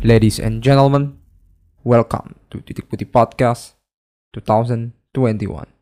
[0.00, 1.20] Ladies and gentlemen,
[1.84, 3.76] welcome to Titik Putih Podcast
[4.32, 5.79] 2021.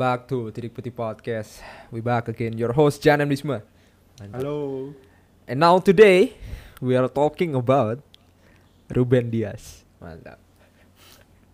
[0.00, 1.60] Welcome back to Titik Putih Podcast.
[1.92, 3.28] We back again, your host Jan M.
[3.28, 3.60] Disma.
[4.16, 4.96] Halo.
[5.44, 6.40] And now today
[6.80, 8.00] we are talking about
[8.88, 9.84] Ruben Dias.
[10.00, 10.40] Mantap.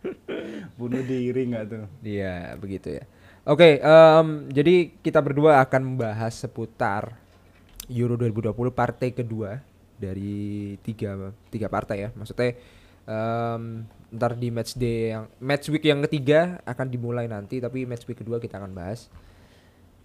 [0.78, 1.90] Bunuh diri nggak tuh?
[2.06, 3.04] Iya, begitu ya.
[3.50, 7.18] Oke, em, jadi kita berdua akan membahas seputar
[7.90, 9.58] Euro 2020 partai kedua
[9.98, 12.08] dari tiga tiga partai ya.
[12.14, 12.54] Maksudnya
[13.10, 18.04] em, ntar di match day yang match week yang ketiga akan dimulai nanti, tapi match
[18.04, 19.10] week kedua kita akan bahas.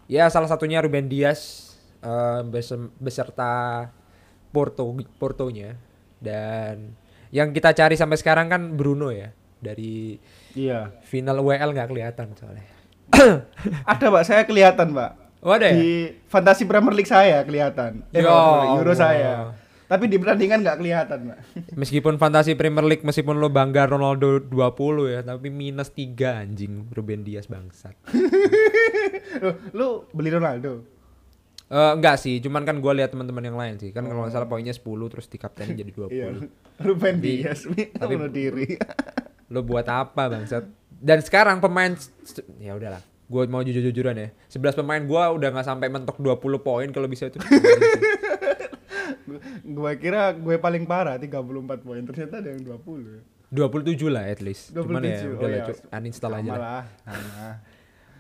[0.06, 1.72] Ya, salah satunya Ruben Dias
[2.44, 3.88] bes- beserta
[4.50, 4.84] Porto
[5.16, 5.78] Portonya
[6.18, 6.92] dan
[7.30, 10.20] yang kita cari sampai sekarang kan Bruno ya dari
[10.52, 10.92] Iya.
[11.06, 12.66] final WL nggak kelihatan soalnya.
[13.92, 15.12] Ada pak, saya kelihatan pak.
[15.42, 15.78] Oh ada ya?
[15.78, 15.92] Di
[16.30, 18.06] fantasi Premier League saya kelihatan.
[18.14, 18.30] Eh, League,
[18.78, 18.98] Euro Allah.
[18.98, 19.34] saya.
[19.92, 21.38] Tapi di pertandingan nggak kelihatan pak.
[21.76, 27.28] Meskipun fantasi Premier League meskipun lo bangga Ronaldo 20 ya, tapi minus 3 anjing Ruben
[27.28, 27.92] Dias bangsat.
[29.78, 30.88] Lu beli Ronaldo?
[31.68, 33.92] Eh enggak sih, cuman kan gua lihat teman-teman yang lain sih.
[33.92, 34.80] Kan kalau nggak salah poinnya 10
[35.12, 36.08] terus di kapten jadi 20.
[36.08, 36.28] Iya.
[36.80, 37.60] Ruben Tapi- Dias,
[37.92, 38.80] tapi- bunuh diri.
[39.52, 40.72] Lo buat apa bangsat?
[40.88, 41.92] Dan sekarang pemain
[42.64, 43.04] ya udahlah.
[43.28, 44.28] Gue mau jujur-jujuran ya.
[44.48, 47.40] 11 pemain gua udah nggak sampai mentok 20 poin kalau bisa itu.
[49.62, 51.40] gue kira gue paling parah 34
[51.80, 53.52] poin, ternyata ada yang 20.
[53.52, 54.72] 27 lah at least.
[54.72, 56.84] Cuman ya 27, udah oh cu- uninstall aja Sama lah.
[57.04, 57.56] lah.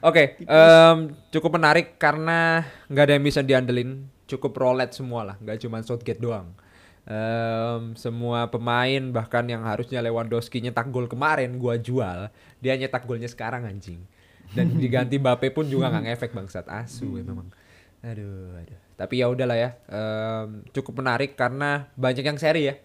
[0.01, 0.97] Oke, em,
[1.29, 6.17] cukup menarik karena nggak ada yang bisa diandelin, cukup roulette semua lah, nggak cuma Southgate
[6.17, 6.51] doang.
[7.01, 13.25] Em, semua pemain bahkan yang harusnya Lewandowski nyetak gol kemarin gua jual, dia nyetak golnya
[13.25, 14.01] sekarang anjing.
[14.51, 17.47] Dan diganti Mbappe pun juga nggak ngefek bangsat asu ya memang.
[18.03, 18.79] Aduh, aduh.
[19.01, 22.75] Tapi ya udahlah ya, em, cukup menarik karena banyak yang seri ya.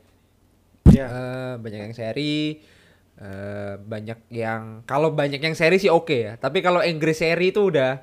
[0.89, 1.07] Iya.
[1.07, 2.63] Eh, banyak yang seri
[3.21, 7.73] eh, banyak yang kalau banyak yang seri sih oke ya tapi kalau Inggris seri itu
[7.73, 8.01] udah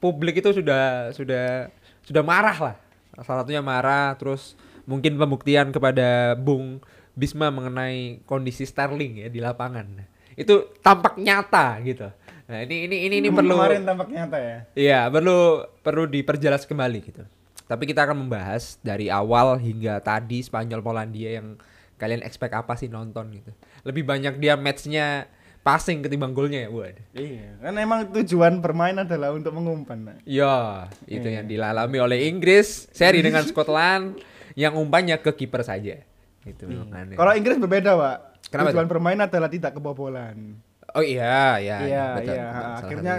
[0.00, 1.72] publik itu sudah sudah
[2.04, 2.76] sudah marah lah
[3.24, 4.54] salah satunya marah terus
[4.84, 6.84] mungkin pembuktian kepada Bung
[7.16, 10.04] Bisma mengenai kondisi Sterling ya di lapangan
[10.36, 12.12] itu tampak nyata gitu
[12.46, 14.58] nah ini ini ini ini perlu Kemarin tampak nyata ya.
[14.78, 17.22] Iya, perlu perlu diperjelas kembali gitu.
[17.66, 21.58] Tapi kita akan membahas dari awal hingga tadi Spanyol Polandia yang
[21.98, 23.50] kalian expect apa sih nonton gitu.
[23.82, 25.26] Lebih banyak dia matchnya
[25.66, 26.94] passing ketimbang golnya ya, buat.
[27.10, 29.98] Iya, kan emang tujuan bermain adalah untuk mengumpan.
[30.06, 30.16] Pak.
[30.22, 31.42] Ya, itu Iya.
[31.42, 34.22] yang dilalami oleh Inggris seri dengan Scotland
[34.54, 35.98] yang umpannya ke kiper saja.
[36.46, 37.18] Gitu makanya.
[37.18, 38.16] Kalau Inggris berbeda, Pak.
[38.46, 40.54] Kenapa Tujuan bermain adalah tidak kebobolan.
[40.96, 42.46] Oh iya, iya, Iya, betul, iya.
[42.48, 42.72] betul.
[42.80, 43.14] Akhirnya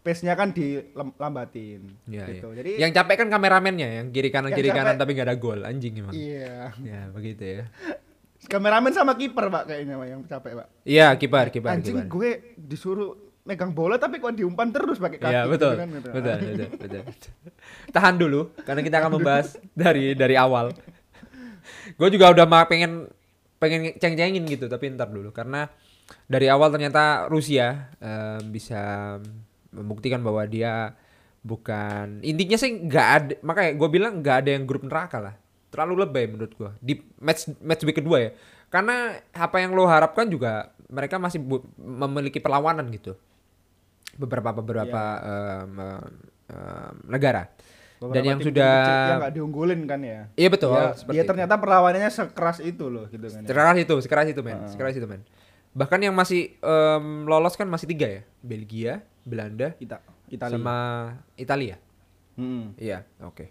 [0.00, 1.80] pace-nya kan dilambatin.
[2.06, 2.46] Iya, gitu.
[2.46, 2.56] iya.
[2.60, 5.36] Jadi yang capek kan kameramennya yang kiri kanan Yang kiri kanan capek- tapi nggak ada
[5.36, 6.14] gol anjing emang.
[6.14, 6.70] iya.
[6.78, 7.64] Ya, begitu ya.
[8.44, 10.66] Kameramen sama kiper, Pak, kayaknya yang capek, Pak.
[10.84, 12.06] Iya, kiper, kiper, Anjing kiper.
[12.06, 15.32] gue disuruh megang bola tapi kok diumpan terus pakai kaki.
[15.32, 16.08] Iya gitu betul, kan, gitu.
[16.12, 17.32] betul, betul, betul, betul.
[17.90, 20.76] Tahan dulu, karena kita akan membahas dari dari awal.
[21.96, 23.08] Gue juga udah pengen
[23.56, 25.68] pengen ceng-cengin gitu, tapi ntar dulu karena
[26.26, 29.16] dari awal ternyata Rusia em, bisa
[29.72, 30.94] membuktikan bahwa dia
[31.44, 35.34] bukan intinya sih nggak ada makanya gue bilang nggak ada yang grup neraka lah
[35.68, 38.30] terlalu lebay menurut gue di match match week kedua ya
[38.72, 41.42] karena apa yang lo harapkan juga mereka masih
[41.76, 43.12] memiliki perlawanan gitu
[44.14, 46.04] beberapa beberapa em, em,
[46.48, 47.50] em, negara
[47.94, 48.74] Beberapa dan yang sudah
[49.22, 50.28] yang diunggulin kan ya.
[50.36, 51.30] iya betul Dia, seperti dia itu.
[51.30, 53.40] ternyata perlawanannya sekeras itu loh gitu kan.
[53.42, 53.48] ya.
[53.48, 54.70] sekeras itu sekeras itu men Heeh.
[54.74, 55.22] sekeras itu men
[55.74, 58.22] bahkan yang masih em, lolos kan masih tiga ya?
[58.40, 59.98] Belgia Belanda Kita
[60.30, 60.54] Italia.
[60.54, 60.76] sama
[61.34, 61.76] Italia.
[62.34, 62.74] Hmm.
[62.76, 63.50] iya oke.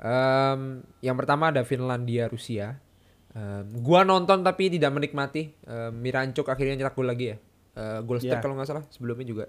[0.00, 0.60] Em,
[1.00, 2.80] yang pertama ada Finlandia Rusia.
[3.30, 5.52] Em, gua nonton tapi tidak menikmati.
[5.62, 7.36] Em, Mirancuk akhirnya nyetak gol lagi ya?
[7.70, 8.40] Eh, gol Iya.
[8.40, 9.44] kalau nggak salah sebelumnya juga.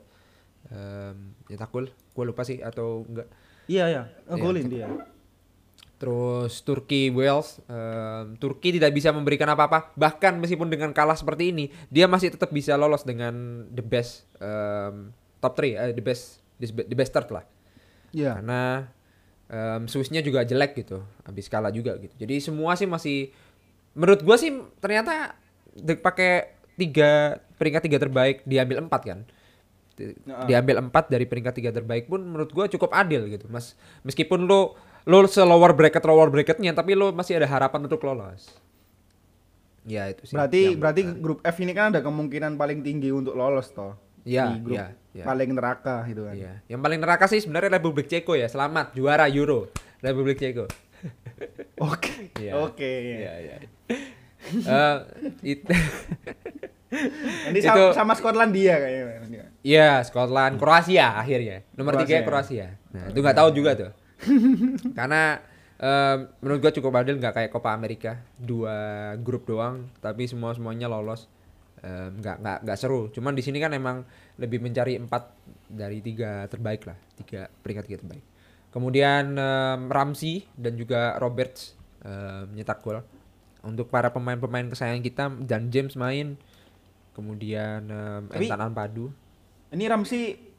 [0.70, 1.90] Em, nyetak gol.
[2.12, 3.28] Gua lupa sih atau enggak
[3.66, 4.88] Iya ya, Iya, ngegolin dia.
[6.02, 9.94] Terus Turki Wales, em, Turki tidak bisa memberikan apa-apa.
[9.94, 15.14] Bahkan meskipun dengan kalah seperti ini, dia masih tetap bisa lolos dengan the best em,
[15.38, 17.46] top 3, the best the best third lah.
[18.18, 18.42] Iya.
[18.42, 18.90] Karena
[19.46, 22.18] em, Swissnya juga jelek gitu, habis kalah juga gitu.
[22.18, 23.30] Jadi semua sih masih
[23.94, 25.38] menurut gua sih ternyata
[26.02, 29.22] pakai tiga peringkat tiga terbaik diambil empat kan.
[30.50, 33.78] Diambil empat dari peringkat tiga terbaik pun menurut gua cukup adil gitu, mas.
[34.02, 38.54] Meskipun lo lo se-lower bracket lower bracketnya, tapi lo masih ada harapan untuk lolos.
[39.82, 40.38] Ya itu sih.
[40.38, 43.98] Berarti yang- berarti grup F ini kan ada kemungkinan paling tinggi untuk lolos toh.
[44.22, 45.26] Iya, Di grup iya, iya.
[45.26, 46.38] paling neraka gitu kan.
[46.38, 46.54] Iya.
[46.70, 48.46] Yang paling neraka sih sebenarnya Republik Ceko ya.
[48.46, 50.70] Selamat juara Euro Republik Ceko.
[51.90, 52.30] Oke.
[52.38, 52.52] Iya.
[52.62, 52.86] Oke.
[53.18, 53.56] Iya, iya.
[54.54, 54.98] Eh,
[55.42, 55.66] it-
[57.50, 59.48] Ini Itu- sama, sama Skotlandia kayaknya.
[59.64, 61.64] Iya, Scotland, Kroasia akhirnya.
[61.74, 62.28] Nomor tiga Kroasia.
[62.28, 62.68] Kroasia.
[62.92, 63.92] Nah, itu nggak tahu juga tuh.
[64.98, 65.40] Karena
[65.78, 68.76] em, menurut gua cukup adil nggak kayak Copa Amerika, dua
[69.18, 71.26] grup doang, tapi semua semuanya lolos.
[71.82, 73.10] Em, nggak nggak nggak seru.
[73.10, 74.06] Cuman di sini kan emang
[74.38, 75.34] lebih mencari empat
[75.66, 78.24] dari tiga terbaik lah, tiga peringkat tiga terbaik.
[78.70, 81.74] Kemudian em, Ramsey dan juga Roberts
[82.06, 83.02] em, nyetak gol
[83.62, 86.38] untuk para pemain-pemain kesayangan kita dan James main.
[87.12, 89.10] Kemudian em, Tapi- Ethan Ampadu.
[89.72, 90.51] Ini Ramsey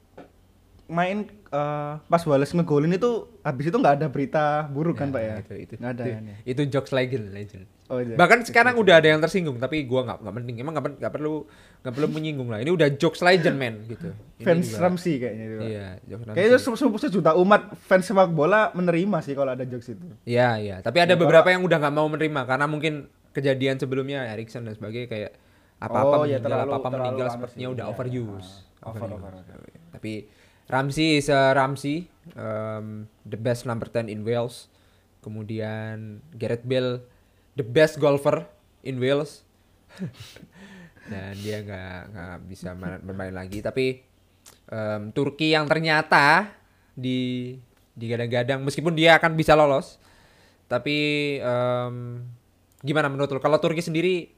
[0.93, 3.11] main eh, pas Wallace ngegolin itu
[3.41, 5.35] habis itu nggak ada berita buruk kan Ya, Pak ya?
[5.39, 5.75] Itu itu.
[5.77, 6.37] Nggak ada itu, kan ya?
[6.47, 7.65] itu jokes legend legend.
[7.89, 8.15] Oh, iya.
[8.15, 10.55] Bahkan sekarang udah ada yang tersinggung tapi gua nggak nggak penting.
[10.59, 11.45] Emang nggak perlu
[11.83, 12.59] nggak perlu menyinggung lah.
[12.59, 14.13] Ini udah jokes legend man gitu.
[14.35, 15.57] Ini fans juga- Ramsey kayaknya itu.
[15.67, 16.37] Iya, jokes Ramsey.
[16.39, 20.05] Kayaknya se- se- sejuta umat fans sepak bola menerima sih kalau ada jokes itu.
[20.23, 20.77] Iya, iya.
[20.79, 22.93] Tapi ada Ya, beberapa yang udah nggak mau menerima karena mungkin
[23.31, 25.33] kejadian sebelumnya Erikson dan sebagainya kayak
[25.79, 28.51] apa-apa Oh, ya meninggal, terlalu- apa-apa terlalu meninggal sepertinya udah Iya, overuse.
[28.51, 28.71] iya.
[28.83, 29.15] Over, Overuse.
[29.15, 29.33] over,
[29.93, 30.13] Tapi
[30.71, 32.07] Ramsey is a Ramsey,
[32.39, 34.71] um, the best number 10 in Wales.
[35.23, 37.03] Kemudian Gareth Bale,
[37.55, 38.47] the best golfer
[38.83, 39.47] in Wales.
[41.11, 43.59] Dan dia nggak nggak bisa ma- bermain lagi.
[43.59, 44.03] Tapi
[44.71, 46.51] em, Turki yang ternyata
[46.95, 47.53] di
[47.93, 50.01] digadang-gadang meskipun dia akan bisa lolos,
[50.71, 52.23] tapi em,
[52.81, 53.41] gimana menurut lo?
[53.43, 54.31] Kalau Turki sendiri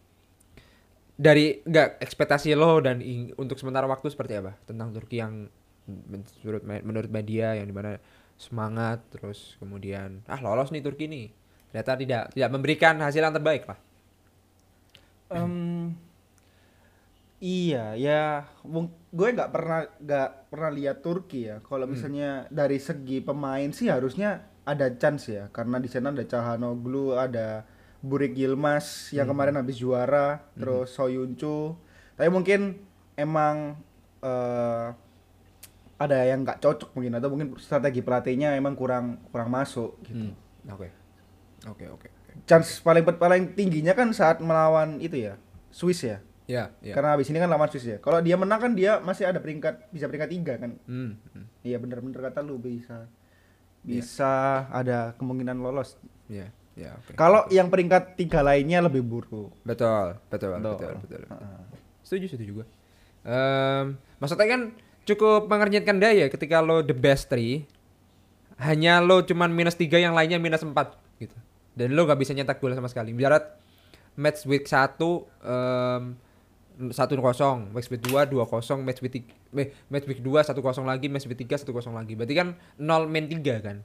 [1.15, 2.99] dari nggak ekspektasi lo dan
[3.39, 5.47] untuk sementara waktu seperti apa tentang Turki yang
[5.87, 8.01] menurut menurut media yang di mana
[8.35, 11.31] semangat terus kemudian ah lolos nih Turki nih.
[11.71, 13.79] Ternyata tidak tidak memberikan hasil yang terbaik lah.
[15.35, 15.91] Em,
[17.43, 18.47] iya ya
[19.11, 21.61] gue nggak pernah nggak pernah lihat Turki ya.
[21.63, 27.21] Kalau misalnya dari segi pemain sih harusnya ada chance ya karena di sana ada Calhanoglu
[27.21, 27.69] ada
[28.05, 31.77] Burik Yilmaz yang kemarin habis juara terus Soyuncu.
[32.17, 32.79] Tapi mungkin
[33.17, 33.81] emang
[34.21, 34.89] eh,
[36.05, 40.33] ada yang nggak cocok mungkin atau mungkin strategi pelatihnya emang kurang kurang masuk gitu.
[40.71, 40.89] Oke.
[41.65, 42.31] Oke oke oke.
[42.45, 45.35] Chance paling paling tingginya kan saat melawan itu ya
[45.73, 46.21] Swiss ya?
[46.45, 46.93] Ya ya.
[46.93, 47.99] Karena habis ini kan lawan Swiss ya.
[47.99, 50.77] Kalau dia menang kan dia masih ada peringkat bisa peringkat tiga kan?
[50.85, 53.09] Hmm, hmm, iya bener-bener kata lu bisa
[53.81, 55.97] bisa ada kemungkinan lolos.
[56.29, 57.17] Ya ya oke.
[57.17, 59.57] Kalau yang peringkat tiga lainnya lebih buruk.
[59.65, 60.75] Betul betul betul.
[60.77, 60.93] Betul.
[61.01, 61.49] betul, betul.
[62.05, 62.65] setuju setuju juga
[63.25, 64.63] Em, maksudnya kan
[65.05, 67.69] cukup mengernyitkan daya ketika lo the best three.
[68.59, 71.35] Hanya lo cuman minus tiga yang lainnya minus empat gitu.
[71.75, 73.11] Dan lo gak bisa nyetak gol sama sekali.
[73.11, 73.59] Biarat
[74.15, 75.27] match week satu
[76.91, 80.59] satu kosong match week dua dua kosong match week tiga, eh, match week dua satu
[80.59, 82.19] kosong lagi match week tiga satu kosong lagi.
[82.19, 83.83] Berarti kan nol main tiga kan?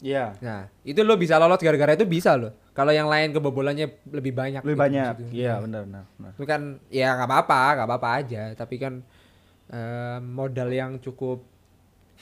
[0.00, 0.36] Iya.
[0.40, 2.52] Nah itu lo bisa lolos gara-gara itu bisa lo.
[2.72, 5.12] Kalau yang lain kebobolannya lebih banyak lebih gitu banyak.
[5.30, 6.32] iya benar benar benar.
[6.34, 6.60] itu kan
[6.90, 8.42] ya nggak apa-apa nggak apa-apa aja.
[8.56, 9.04] Tapi kan
[9.72, 11.44] eh, modal yang cukup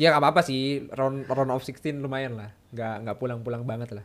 [0.01, 2.51] ya nggak apa-apa sih round round of 16 lumayan lah.
[2.73, 4.05] Nggak nggak pulang-pulang banget lah.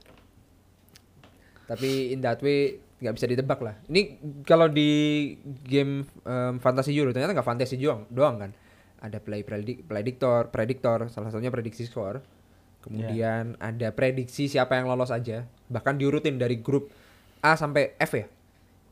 [1.67, 3.75] Tapi in that way nggak bisa ditebak lah.
[3.87, 4.01] Ini
[4.43, 4.89] kalau di
[5.63, 8.51] game em, fantasy euro ternyata nggak fantasy doang doang kan.
[8.97, 12.23] Ada play predik prediktor prediktor salah satunya prediksi skor.
[12.81, 15.43] Kemudian ada prediksi siapa yang lolos aja.
[15.67, 16.87] Bahkan diurutin dari grup
[17.43, 18.25] A sampai F ya.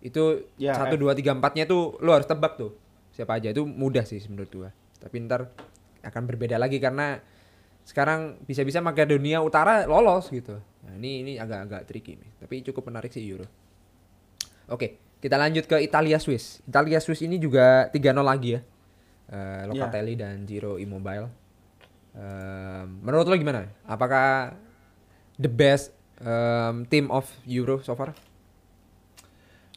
[0.03, 2.84] Itu Ya, satu dua tiga empatnya tuh lo harus tebak tuh
[3.15, 3.55] siapa aja.
[3.55, 4.69] Itu mudah sih menurut gua.
[4.99, 5.47] Tapi ntar
[6.03, 7.23] akan berbeda lagi karena
[7.87, 10.59] sekarang bisa-bisa Makedonia Utara lolos gitu.
[10.83, 12.31] Nah ini ini agak-agak tricky nih.
[12.43, 13.47] Tapi cukup menarik sih Euro.
[14.67, 16.61] Oke kita lanjut ke Italia Swiss.
[16.69, 18.61] Italia Swiss ini juga 3-0 lagi ya.
[19.25, 21.25] Eh, Locatelli dan Giro Immobile.
[22.13, 23.65] Em, menurut lo gimana?
[23.89, 24.53] Apakah
[25.41, 28.13] the best em, team of Euro so far?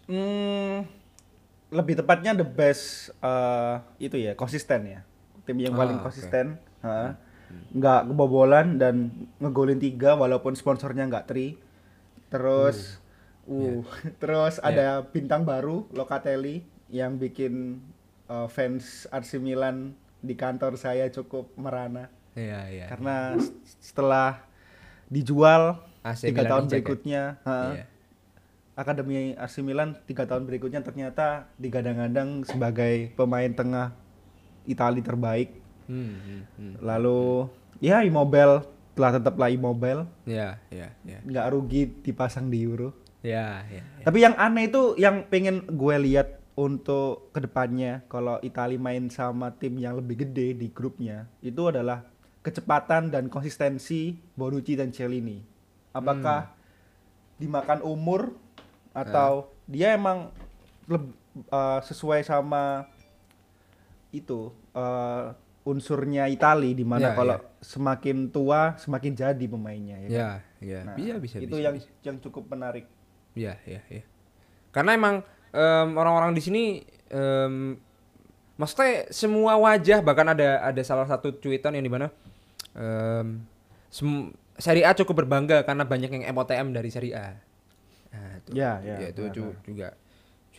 [0.05, 0.85] Hmm,
[1.71, 2.85] lebih tepatnya the best
[3.15, 5.01] eh, itu ya konsisten ya
[5.43, 6.05] tim yang Ah, paling oke.
[6.05, 7.17] konsisten ha.
[7.71, 11.57] nggak kebobolan dan ngegolin tiga walaupun sponsornya nggak tri
[12.27, 13.01] terus
[13.45, 13.81] uh
[14.21, 17.81] terus ada bintang baru Locatelli yang bikin
[18.27, 22.87] eh, fans AC Milan di kantor saya cukup merana Iya iya.
[22.87, 23.51] karena s-
[23.83, 24.41] setelah
[25.07, 26.71] dijual AC tiga Milan tahun ya?
[26.71, 27.85] berikutnya ha, Iya.
[28.79, 33.91] Akademi AC Milan tiga tahun berikutnya ternyata digadang-gadang sebagai pemain tengah
[34.71, 35.59] Italia terbaik.
[35.91, 36.75] Hmm, hmm, hmm.
[36.79, 37.51] Lalu
[37.83, 38.63] ya Immobile
[38.95, 41.19] telah tetaplah Immobile, Ya, ya, ya.
[41.27, 42.95] nggak rugi dipasang di Euro.
[43.27, 43.83] Ya, ya.
[43.83, 44.05] ya.
[44.07, 49.55] Tapi yang aneh itu yang pengen gue lihat untuk ke depannya kalau Italia main sama
[49.55, 52.03] tim yang lebih gede di grupnya itu adalah
[52.43, 55.43] kecepatan dan konsistensi Bonucci dan Cellini.
[55.95, 56.55] Apakah
[57.39, 58.35] dimakan umur
[58.93, 59.31] atau
[59.65, 60.33] dia emang
[60.87, 61.15] leb-
[61.45, 62.89] eh, sesuai sama
[64.09, 65.27] itu eh,
[65.63, 70.09] unsurnya Italia di mana Ya, kalau semakin tua semakin jadi pemainnya ya.
[70.09, 70.11] kan?
[70.11, 70.31] Ya,
[70.65, 70.81] ya.
[70.89, 71.89] Nah, bisa, bisa, itu bisa, yang bisa.
[72.03, 72.89] yang cukup menarik.
[73.37, 74.03] Iya, iya, iya.
[74.73, 75.21] Karena emang
[75.53, 76.63] em, orang-orang di sini
[77.13, 77.77] em,
[78.57, 82.09] maksudnya semua wajah bahkan ada ada salah satu tweetan yang di mana
[82.73, 83.45] em,
[83.93, 87.39] sem- Serie A cukup berbangga karena banyak yang MOTM dari Serie A.
[88.13, 89.23] Nah, itu, Ya, ya, itu
[89.63, 89.95] juga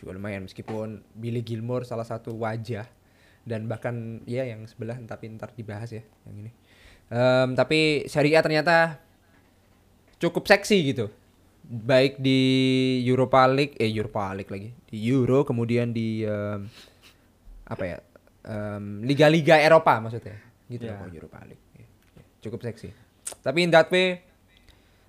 [0.00, 2.88] juga lumayan meskipun Billy Gilmore salah satu wajah
[3.44, 6.52] dan bahkan ya yang sebelah tapi ntar dibahas ya yang ini.
[7.10, 8.96] Em, tapi A ternyata
[10.16, 11.12] cukup seksi gitu.
[11.70, 12.40] Baik di
[13.04, 16.64] Europa League, eh Europa League lagi, di Euro kemudian di em,
[17.68, 17.98] apa ya?
[18.40, 20.40] em, liga-liga Eropa maksudnya.
[20.70, 20.96] Gitu Ya.
[20.96, 21.60] loh kalau Europa League.
[22.40, 22.88] Cukup seksi.
[23.44, 24.24] Tapi in that way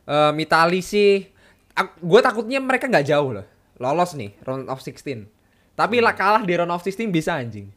[0.03, 1.30] em, Itali sih
[1.79, 3.45] gue takutnya mereka nggak jauh loh.
[3.81, 5.25] Lolos nih round of 16.
[5.73, 7.71] Tapi lah kalah di round of 16 bisa anjing.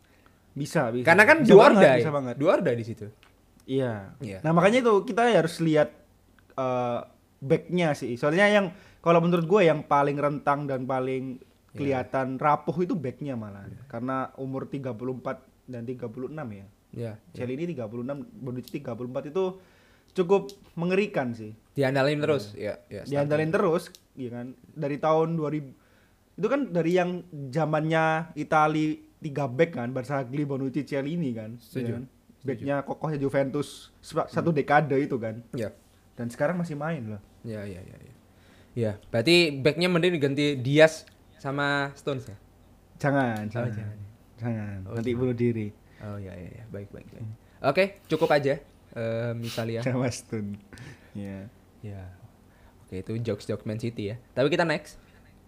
[0.55, 1.07] Bisa, bisa.
[1.07, 2.35] Karena kan Bisa dua banget, orda, bisa banget.
[2.39, 3.07] dua orda di situ.
[3.65, 4.15] Iya.
[4.21, 4.39] Iya.
[4.45, 5.89] Nah makanya itu kita harus lihat
[6.55, 7.01] eh,
[7.41, 8.15] backnya sih.
[8.15, 8.67] Soalnya yang
[9.01, 11.41] kalau menurut gue yang paling rentang dan paling
[11.75, 13.67] kelihatan rapuh itu backnya malah.
[13.91, 14.95] Karena umur 34
[15.67, 16.67] dan 36 ya.
[16.95, 17.13] Ya.
[17.35, 17.91] Cellini 36,
[18.39, 19.45] Bonucci 34 itu
[20.15, 21.51] cukup mengerikan sih.
[21.75, 23.03] Diandalin terus, ya, ya.
[23.03, 24.47] Diandalin terus, ya kan.
[24.71, 25.75] Dari tahun 2000
[26.35, 31.59] itu kan dari yang zamannya Itali tiga back kan, Barzagli, Bonucci, Cellini kan.
[31.59, 31.83] Setuju.
[31.85, 32.05] ya kan?
[32.45, 35.41] Backnya kokohnya Juventus se- satu dekade itu kan.
[35.51, 35.73] Ya.
[36.15, 37.23] Dan sekarang masih main loh.
[37.41, 38.13] Ya, ya, ya, ya.
[38.75, 41.07] Ya, berarti backnya mending diganti Diaz
[41.39, 42.37] sama Stones ya?
[43.01, 43.71] Jangan, Oh, jangan.
[43.73, 43.99] jangan.
[44.35, 44.79] Jangan.
[44.85, 45.21] Oh, Nanti jangan.
[45.23, 45.69] bunuh diri.
[46.03, 46.65] Oh ya, ya, ya.
[46.69, 47.27] baik, baik, baik.
[47.65, 48.59] Oke, cukup aja.
[48.93, 49.81] Em, Italia.
[49.81, 50.59] Sama Stun.
[51.15, 51.47] Ya.
[51.85, 52.09] Ya.
[52.85, 54.17] Oke, itu jokes-jokes Man City ya.
[54.33, 54.97] Tapi kita next.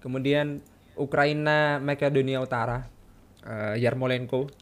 [0.04, 0.60] Kemudian
[0.96, 2.84] Ukraina, Makedonia Utara,
[3.40, 4.52] eh, Yarmolenko,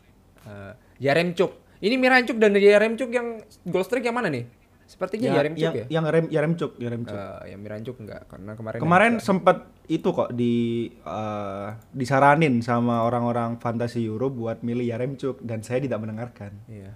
[0.46, 1.50] eh, Yaremchuk.
[1.82, 4.46] Ini Miranchuk dan Yaremchuk yang goal streak yang mana nih?
[4.84, 5.86] Sepertinya Ya, Yaremchuk yang, ya.
[5.90, 7.16] yang rem Yaremchuk, Yaremchuk.
[7.16, 9.56] Eh, yang Miranchuk enggak karena kemarin Kemarin sempat
[9.88, 10.54] itu kok di
[10.92, 16.52] eh, disaranin sama orang-orang fantasi Euro buat milih Yaremchuk dan saya tidak mendengarkan.
[16.68, 16.94] Iya.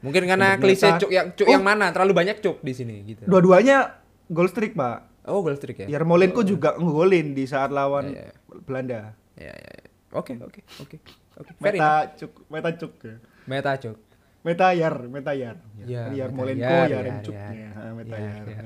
[0.00, 1.52] Mungkin karena klise cuk yang cuk Oh.
[1.52, 1.92] yang mana?
[1.92, 3.24] Terlalu banyak cuk di sini gitu.
[3.28, 5.26] Dua-duanya goal streak, Pak.
[5.26, 5.86] Oh, goal streak ya.
[5.90, 8.60] Yarmolenko juga ngegolin di saat lawan Iya, iya.
[8.60, 8.98] Belanda.
[9.34, 9.84] Ya, ya, ya.
[10.12, 10.96] Oke, oke, oke.
[11.36, 11.50] Oke.
[11.58, 12.92] Meta cuk, meta cuk.
[13.00, 13.16] ya.
[13.44, 13.98] Meta cuk.
[14.40, 15.56] Meta yar, meta yar.
[15.82, 17.34] Ya, Yarmolenko, yar, Yaremchuk.
[17.34, 18.46] yar, Ya, meta Yar, yar.
[18.46, 18.64] yar.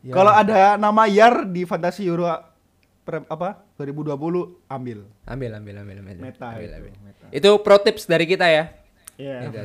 [0.00, 0.12] Ya.
[0.12, 2.26] Kalau ada nama Yar di fantasi Euro
[3.02, 4.14] pre- apa 2020
[4.66, 5.06] ambil.
[5.24, 6.16] ambil, ambil, ambil, ambil.
[6.16, 6.92] Meta ambil, itu, ambil.
[7.02, 7.24] meta.
[7.30, 8.64] Itu pro tips dari kita ya.
[9.14, 9.36] Iya.
[9.44, 9.60] Aja.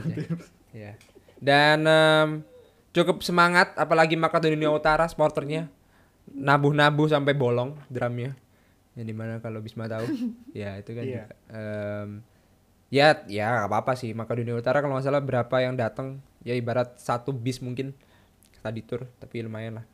[0.74, 0.92] Ya.
[1.38, 2.30] Dan em,
[2.98, 5.70] cukup semangat apalagi Makedonia Utara sporternya
[6.28, 8.34] nabuh-nabuh sampai bolong drumnya.
[8.94, 10.04] Yang di mana kalau Bisma tahu,
[10.58, 11.14] ya itu kan Iya.
[11.24, 11.26] juga.
[11.50, 12.10] Em,
[12.90, 16.98] ya, ya nggak apa-apa sih Makedonia Utara kalau nggak salah berapa yang datang ya ibarat
[16.98, 17.94] satu bis mungkin
[18.58, 19.86] tadi tur tapi lumayan lah.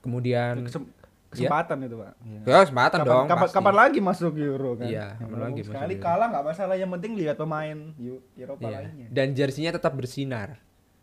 [0.00, 0.90] Kemudian Kesem-
[1.30, 2.12] kesempatan itu, Pak.
[2.20, 2.40] Iya.
[2.44, 3.26] ya kesempatan kapan, dong.
[3.26, 3.56] kapan, pasti.
[3.56, 4.84] kapan lagi masuk Euro kan?
[4.84, 6.04] Iya, kapan lagi sekali Euro.
[6.04, 8.76] kalah nggak masalah, yang penting lihat pemain Eu- Eropa Iya.
[8.78, 9.06] lainnya.
[9.08, 10.60] Dan jersinya tetap bersinar.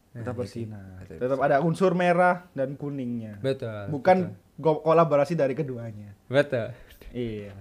[0.10, 1.06] Nah, Tetap bersinar.
[1.06, 3.38] Tetap Tetap ada unsur merah dan kuningnya.
[3.38, 3.90] Betul.
[3.90, 4.18] Bukan
[4.56, 6.18] go- kolaborasi dari keduanya.
[6.26, 6.74] Betul.
[7.10, 7.54] Iya.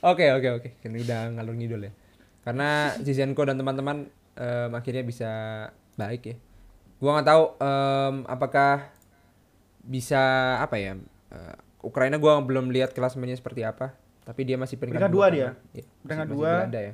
[0.00, 0.68] Oke oke oke.
[0.80, 1.92] Ini udah ngalur ngidul ya.
[2.42, 5.30] Karena Zizenko dan teman-teman em, akhirnya bisa
[5.94, 6.36] baik ya.
[6.96, 8.90] Gua nggak tahu em, apakah
[9.80, 10.20] bisa
[10.58, 10.98] apa ya?
[11.28, 13.94] eh, Ukraina gua belum lihat klasmennya seperti apa.
[14.22, 15.32] Tapi dia masih peringkat, Peringkat dua kan?
[15.32, 15.48] dia.
[15.72, 16.42] Iya, Peringkat masih- dua.
[16.42, 16.92] masih Belanda ya.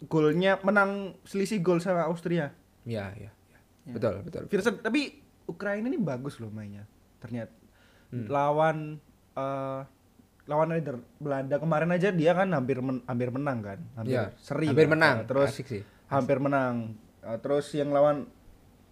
[0.00, 0.90] Golnya menang
[1.24, 2.56] selisih gol sama Austria.
[2.82, 3.30] Iya iya.
[3.88, 3.90] Iya.
[3.90, 3.94] Ya.
[3.96, 4.42] Betul betul.
[4.46, 5.00] Virsen, tapi
[5.44, 6.84] Ukraina ini bagus loh mainnya.
[7.18, 7.56] Ternyata
[8.08, 8.24] Hmm.
[8.26, 8.76] lawan
[9.32, 9.80] eh,
[10.44, 13.78] lawan leader Belanda kemarin aja dia kan hampir men- hampir menang kan.
[13.94, 14.32] Hampir Iya.
[14.36, 14.66] seri.
[14.66, 14.92] Hampir lah.
[14.92, 15.16] menang.
[15.24, 15.82] Terus Asik sih.
[16.06, 16.96] hampir menang.
[17.20, 18.28] Eh, terus yang lawan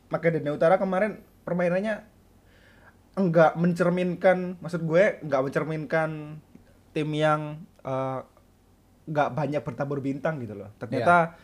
[0.06, 2.04] Makedonia Utara kemarin permainannya
[3.16, 6.38] enggak mencerminkan maksud gue enggak mencerminkan
[6.92, 7.40] tim yang
[7.82, 8.20] eh,
[9.04, 10.70] enggak banyak bertabur bintang gitu loh.
[10.76, 11.34] Ternyata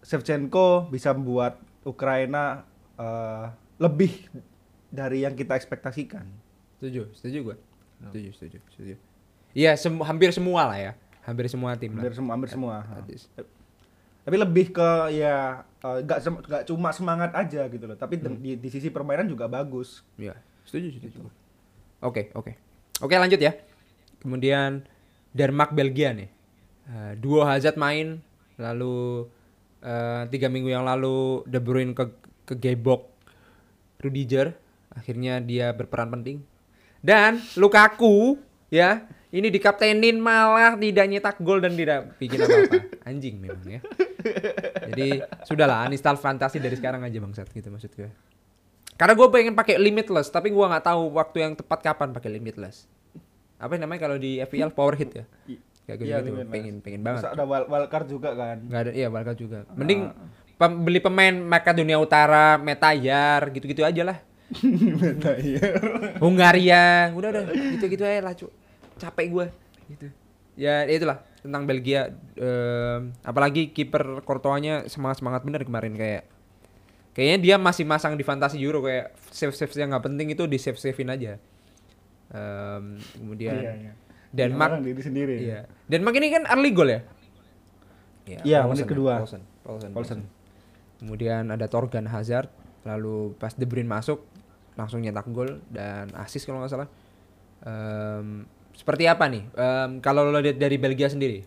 [0.00, 2.66] Shevchenko bisa membuat Ukraina
[2.98, 3.46] eh,
[3.78, 4.26] lebih
[4.90, 6.26] dari yang kita ekspektasikan.
[6.76, 7.56] Setuju, setuju gue.
[8.02, 8.94] Setuju, setuju, setuju.
[9.54, 10.92] Iya, sem- hampir semua lah ya.
[11.22, 12.16] Hampir semua tim hampir lah.
[12.16, 12.74] semua hampir semua
[14.26, 18.34] tapi lebih ke ya eh, nggak sem- nggak cuma semangat aja gitu loh tapi Hmm.
[18.36, 20.34] di, di sisi permainan juga bagus Iya,
[20.66, 21.30] setuju setuju.
[22.02, 22.52] Oke, oke.
[23.00, 23.54] Oke, lanjut ya.
[24.18, 24.82] Kemudian
[25.30, 26.26] Denmark Belgia nih.
[26.86, 28.18] Eh, duo Hazard main
[28.54, 29.26] lalu
[29.82, 32.08] eh, tiga minggu yang lalu De Bruyne ke
[32.46, 33.10] kegebok
[34.00, 34.54] Rudiger.
[34.96, 36.40] Akhirnya dia berperan penting.
[37.04, 38.40] Dan Lukaku
[38.72, 42.76] ya ini dikaptenin malah tidak nyetak gol dan tidak bikin apa-apa.
[43.08, 43.80] Anjing memang ya.
[44.90, 48.10] Jadi sudahlah uninstall fantasi dari sekarang aja bangsat gitu maksud gue.
[48.96, 52.88] Karena gue pengen pakai limitless tapi gue nggak tahu waktu yang tepat kapan pakai limitless.
[53.60, 55.24] Apa namanya kalau di FPL power hit ya
[55.86, 56.50] Kayak gitu limitless.
[56.50, 57.22] pengen pengen banget.
[57.22, 58.58] Terus ada wild, wild card juga kan?
[58.58, 59.62] Nggak ada iya Barca juga.
[59.72, 60.10] Mending
[60.58, 64.18] pem- beli pemain Makedonia Utara Metayar gitu-gitu aja lah.
[66.22, 67.42] Hungaria udah udah.
[67.78, 68.50] Gitu-gitu aja lah cu.
[68.96, 69.46] Capek gue
[69.86, 70.06] gitu.
[70.56, 72.10] Ya itulah tentang Belgia.
[72.34, 76.26] Em, apalagi kiper Courtois-nya semangat semangat bener kemarin kayak
[77.12, 80.58] kayaknya dia masih masang di fantasi Euro kayak save save yang nggak penting itu di
[80.58, 81.38] save savein aja.
[82.26, 83.92] Em, kemudian Iya, iya.
[84.36, 84.84] Denmark.
[84.84, 85.36] Diri sendiri.
[85.40, 85.60] Iya.
[85.88, 87.00] Denmark ini kan early goal ya?
[88.26, 89.12] Iya, Paulsen menit ya, kedua.
[89.22, 90.20] Paulsen, Paulsen, Paulsen.
[90.20, 90.20] Paulsen.
[90.96, 92.48] kemudian ada Torgan Hazard
[92.88, 94.24] lalu pas De Bruyne masuk
[94.80, 96.88] langsung nyetak gol dan assist kalau nggak salah.
[97.64, 99.44] Em, seperti apa nih?
[99.56, 101.44] Em, kalau lo lihat dari Belgia sendiri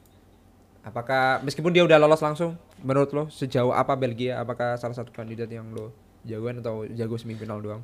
[0.84, 4.40] apakah meskipun dia udah lolos langsung menurut lo sejauh apa Belgia?
[4.40, 5.92] Apakah salah satu kandidat yang lo
[6.24, 7.82] jagoan atau jago semifinal doang?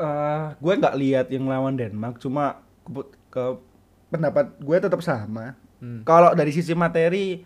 [0.00, 3.44] Eh, gue nggak lihat yang lawan Denmark cuma ke, ke
[4.10, 6.04] pendapat gue tetap sama Hmm.
[6.04, 7.40] kalau dari sisi materi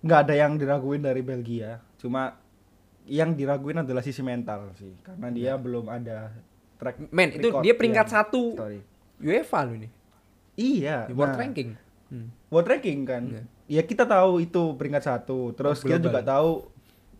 [0.00, 2.36] nggak ada yang diraguin dari Belgia cuma
[3.06, 6.28] yang diraguin adalah sisi mental sih karena dia belum ada
[6.76, 8.84] track men itu dia peringkat yang- satu sorry.
[9.18, 9.88] UEFA lo ini
[10.54, 11.70] iya di world nah, ranking
[12.06, 12.28] Hmm.
[12.48, 13.42] world ranking kan Iya.
[13.70, 16.06] ya kita tahu itu peringkat satu terus Oh, kita global.
[16.10, 16.50] juga tahu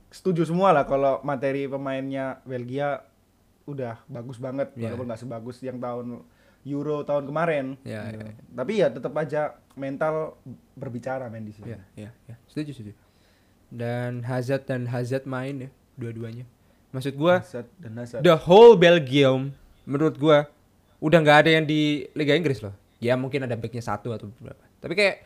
[0.08, 3.00] setuju semua lah kalau materi pemainnya Belgia
[3.64, 4.90] udah bagus banget Iya.
[4.90, 6.20] walaupun nggak sebagus yang tahun
[6.62, 8.24] Euro tahun kemarin Iya, Gitu.
[8.26, 8.32] iya.
[8.52, 9.40] tapi ya tetap aja
[9.72, 10.36] mental
[10.74, 12.36] berbicara main di sini Iya, iya, iya.
[12.46, 12.92] Setuju, setuju.
[13.68, 16.42] Dan Hazard dan Hazard main ya, dua-duanya.
[16.90, 20.50] Maksud gua, Hazard dan Hazard the whole Belgium menurut gua
[20.98, 22.74] udah nggak ada yang di Liga Inggris loh.
[22.98, 24.60] Ya mungkin ada backnya satu atau berapa.
[24.78, 25.16] Tapi kayak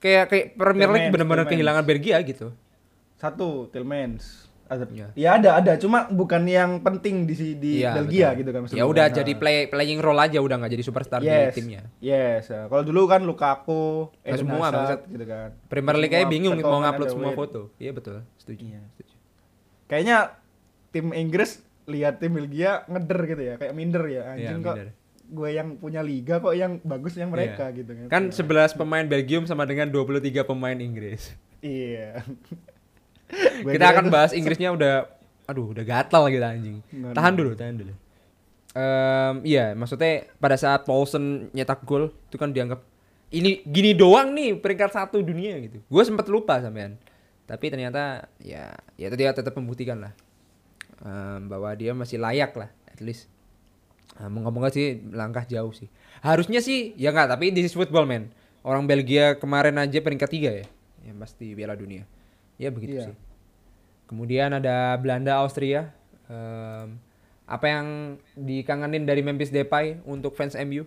[0.00, 2.50] kayak kayak Premier League benar-benar kehilangan Belgia gitu.
[3.16, 5.06] satu Tillmans Iya.
[5.12, 8.38] ya ada ada cuma bukan yang penting di di Iya, Belgia betul.
[8.38, 9.16] gitu kan maksud Ya udah Nah.
[9.16, 11.82] jadi play playing role aja udah nggak jadi superstar yes di timnya.
[11.98, 12.66] yes ya.
[12.66, 15.00] kalau dulu kan Lukaku Nah, semua, Hazard, bangsat.
[15.08, 17.60] gitu kan Premier League aja Semua bingung mau ngupload semua foto.
[17.76, 18.62] Iya betul, setuju.
[18.64, 18.80] Iya.
[18.88, 19.14] setuju.
[19.86, 20.16] kayaknya
[20.88, 21.50] tim Inggris
[21.84, 24.90] lihat tim Belgia ngeder gitu ya kayak minder ya Iya, anjing kok minder.
[25.26, 27.76] gue yang punya liga kok yang bagus yang mereka Iya.
[27.76, 31.34] gitu kan Kan 11 pemain Belgium sama dengan 23 pemain Inggris.
[31.60, 32.22] iya
[33.64, 35.06] kita akan bahas Inggrisnya udah
[35.46, 36.78] aduh udah gatal gitu anjing.
[36.94, 37.94] Nggak, tahan dulu tahan dulu.
[38.70, 42.86] Em, iya maksudnya pada saat Paulsen nyetak gol itu kan dianggap
[43.34, 45.82] ini gini doang nih peringkat satu dunia gitu.
[45.90, 46.98] Gue sempat lupa sampean.
[47.50, 50.12] Tapi ternyata ya ya dia tetap membuktikan lah.
[51.02, 53.26] Em, bahwa dia masih layak lah at least.
[54.20, 55.88] Moga-moga sih langkah jauh sih.
[56.20, 58.28] Harusnya sih ya nggak tapi this is football man
[58.64, 60.66] orang Belgia kemarin aja peringkat tiga ya
[61.04, 62.04] yang pasti Piala Dunia
[62.60, 63.04] ya begitu Iya.
[63.06, 63.16] sih
[64.04, 65.94] Kemudian ada Belanda Austria.
[66.26, 66.98] Em,
[67.46, 67.86] apa yang
[68.34, 70.82] dikangenin dari Memphis Depay untuk fans MU?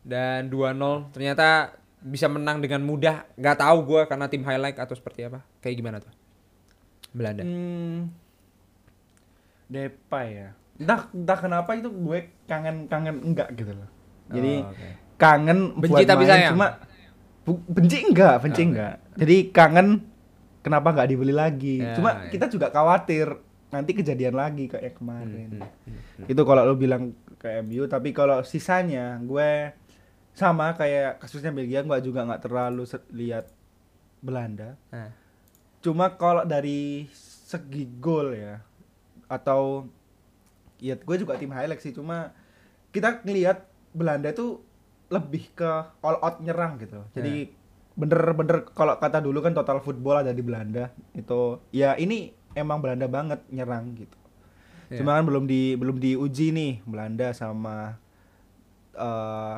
[0.00, 0.74] Dan 2-0
[1.10, 3.28] ternyata bisa menang dengan mudah.
[3.34, 5.44] Gak tahu gua karena tim highlight atau seperti apa.
[5.60, 6.08] Kayak gimana tuh?
[7.12, 7.44] Belanda.
[7.44, 8.08] Hmm,
[9.66, 13.88] Depay ya entah entah kenapa itu gue kangen kangen enggak gitu loh
[14.28, 14.88] jadi Oh, oke.
[15.16, 16.52] kangen Benci buat tapi main, sayang.
[16.52, 16.66] cuma
[17.42, 19.88] bu- benci enggak benci Oh, enggak jadi kangen
[20.66, 21.78] kenapa nggak dibeli lagi?
[21.78, 22.34] Ya, cuma ya.
[22.34, 23.38] kita juga khawatir
[23.70, 25.62] nanti kejadian lagi kayak kemarin.
[25.62, 26.26] Hmm, hmm, hmm.
[26.26, 29.70] itu kalau lo bilang ke MU tapi kalau sisanya gue
[30.34, 32.82] sama kayak kasusnya Belgia gue juga nggak terlalu
[33.14, 33.46] lihat
[34.18, 34.74] Belanda.
[34.90, 35.14] Nah,
[35.78, 38.58] cuma kalau dari segi gol ya
[39.30, 39.86] atau
[40.82, 42.34] ya gue juga tim highlight sih cuma
[42.90, 43.62] kita ngelihat
[43.94, 44.58] Belanda itu
[45.06, 45.70] lebih ke
[46.02, 47.06] all out nyerang gitu.
[47.14, 47.54] Jadi
[47.96, 53.06] bener-bener kalau kata dulu kan total football ada di Belanda itu ya ini emang Belanda
[53.06, 54.16] banget nyerang gitu
[54.86, 55.02] Iya.
[55.02, 57.98] cuma kan belum di belum diuji nih Belanda sama
[58.92, 59.56] eh,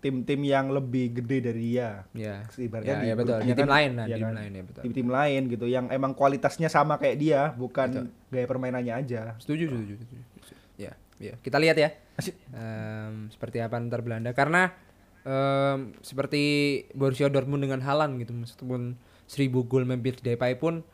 [0.00, 2.44] tim-tim yang lebih gede dari dia ya.
[2.54, 3.38] ibaratnya Ya, ya betul.
[3.38, 4.34] Di tim kan- lain nah, di tim kan?
[4.34, 4.82] lain ya betul.
[4.82, 8.06] di tim lain gitu yang emang kualitasnya sama kayak dia bukan Betul.
[8.28, 10.22] gaya permainannya aja Setuju, setuju, setuju.
[10.74, 11.38] Ya, ya.
[11.38, 11.88] Kita lihat ya.
[12.50, 14.74] Em, seperti apa ntar Belanda karena
[15.24, 16.42] em, seperti
[16.92, 20.84] Borussia Dortmund dengan Haaland gitu meskipun 1000 gol Memphis Depay pun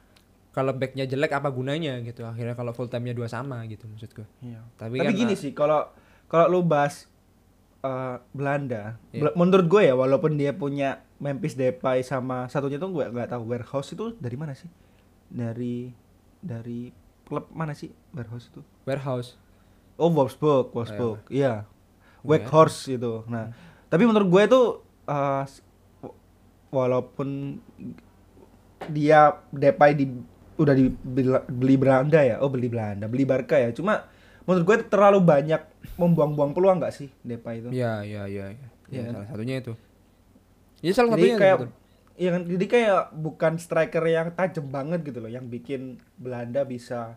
[0.50, 4.26] kalau backnya jelek apa gunanya gitu akhirnya kalau full time-nya dua sama gitu maksud gue
[4.42, 4.62] Iya.
[4.74, 5.86] tapi, Tapi kan gini ah, sih, kalau
[6.26, 7.06] kalau lu bahas
[7.80, 9.30] eh, Belanda, Iya.
[9.34, 13.94] Menurut gue ya walaupun dia punya Memphis Depay sama satunya tuh gue nggak tahu Warehouse
[13.94, 14.70] itu dari mana sih?
[15.30, 15.90] Dari
[16.42, 16.90] dari
[17.24, 18.60] klub mana sih Warehouse itu?
[18.82, 19.38] warehouse
[19.94, 21.68] Oh Wolfsburg, Wolfsburg, iya.
[22.24, 22.40] Oke.
[22.40, 23.20] Weghorst itu.
[23.28, 23.52] Nah,
[23.90, 24.60] tapi menurut gue itu
[26.02, 26.16] w-
[26.70, 27.58] walaupun
[28.90, 29.20] dia
[29.52, 30.06] Depay di
[30.60, 33.72] udah dibeli beli Belanda ya, oh beli Belanda, beli Barca ya.
[33.72, 34.04] Cuma
[34.44, 35.62] menurut gue terlalu banyak
[35.96, 37.68] membuang-buang peluang nggak sih Depay itu?
[37.72, 39.12] ya ya ya ya, Iya Ya, kan?
[39.14, 39.72] salah satunya itu
[40.80, 41.58] ya salah jadi satunya kayak
[42.16, 47.16] iya kan jadi kayak bukan striker yang tajam banget gitu loh yang bikin Belanda bisa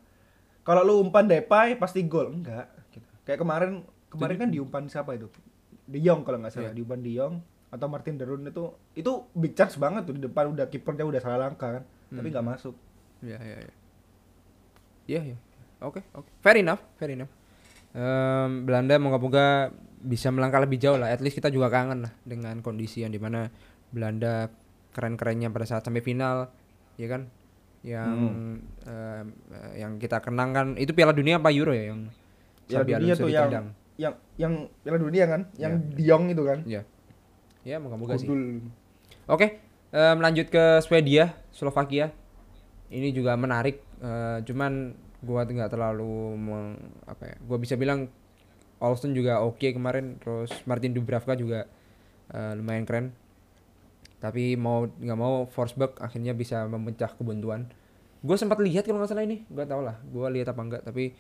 [0.64, 3.08] kalau lu umpan Depay pasti gol enggak gitu.
[3.24, 3.72] kayak kemarin
[4.12, 5.28] kemarin kan diumpan siapa itu
[5.86, 6.76] De Jong kalau nggak salah Iya.
[6.76, 7.36] diumpan De Jong
[7.69, 11.39] atau Martin Derun itu itu big chance banget tuh di depan udah kipernya udah salah
[11.41, 12.34] langkah kan tapi Hmm.
[12.34, 12.76] nggak masuk
[13.19, 13.74] Ya ya ya.
[15.06, 15.38] Ya ya.
[15.80, 16.28] Oke oke.
[16.39, 17.32] Fair enough, fair enough.
[17.91, 21.08] Em, Belanda moga-moga bisa melangkah lebih jauh lah.
[21.08, 23.48] At least kita juga kangen lah dengan kondisi yang di mana
[23.89, 24.52] Belanda
[24.91, 26.52] keren-kerennya pada saat sampai final,
[26.96, 27.28] ya kan?
[27.80, 28.32] Yang em,
[28.86, 29.24] eh,
[29.78, 32.08] yang kita kenang kan itu Piala Dunia apa Euro ya yang
[32.65, 33.52] Piala Dunia Alonso tuh ditendang.
[33.52, 33.67] yang
[33.98, 35.96] yang Piala Dunia kan yang Iya.
[35.96, 36.82] De Jong itu kan Ya.
[37.64, 38.28] Ya moga-moga sih.
[39.24, 39.64] Oke,
[39.96, 42.12] em, lanjut ke Swedia, Slovakia.
[42.92, 44.92] Ini juga menarik, eh, cuman
[45.24, 46.76] gua nggak terlalu meng,
[47.08, 47.36] apa ya?
[47.48, 48.12] Gua bisa bilang
[48.84, 51.72] Olsen juga oke kemarin, terus Martin Dubravka juga
[52.34, 53.06] eh, lumayan keren.
[54.20, 57.72] Tapi mau nggak mau Forsberg akhirnya bisa memecah kebuntuan.
[58.24, 60.82] Gue sempat lihat kalau nggak salah ini, gua tau lah, gua lihat apa enggak.
[60.84, 61.12] Tapi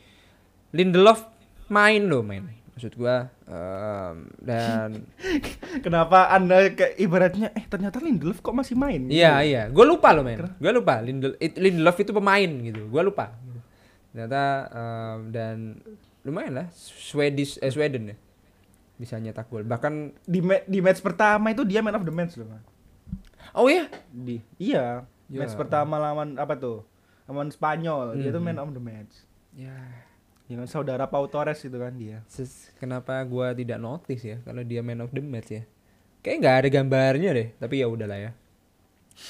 [0.75, 1.23] Lindelof
[1.71, 5.05] main loh main, maksud gua em, dan
[5.85, 10.21] kenapa anda kayak ibaratnya eh ternyata Lindelof kok masih main Iya iya, gue lupa loh
[10.21, 10.97] men, gue lupa.
[10.99, 13.29] Lindel, it- Lindelof itu pemain gitu, gue lupa.
[14.09, 15.57] Ternyata em, dan
[16.21, 18.17] lumayan lah, Swedish eh Sweden ya.
[18.93, 19.61] Bisa nyetak gol.
[19.61, 22.65] Bahkan di ma- di match pertama itu dia man of the match loh Mas.
[23.51, 25.05] oh iya, di iya.
[25.27, 25.39] Ya.
[25.39, 26.85] match pertama lawan apa tuh?
[27.25, 28.17] Lawan Spanyol.
[28.17, 28.49] Dia tuh Hmm.
[28.49, 29.13] man of the match.
[29.53, 29.73] Ya
[30.45, 34.61] ya kan saudara Pau Torres itu kan dia ses- kenapa gue tidak notice ya kalau
[34.61, 35.63] dia man of the match ya?
[36.19, 38.31] Kayak nggak ada gambarnya deh, tapi ya udahlah ya.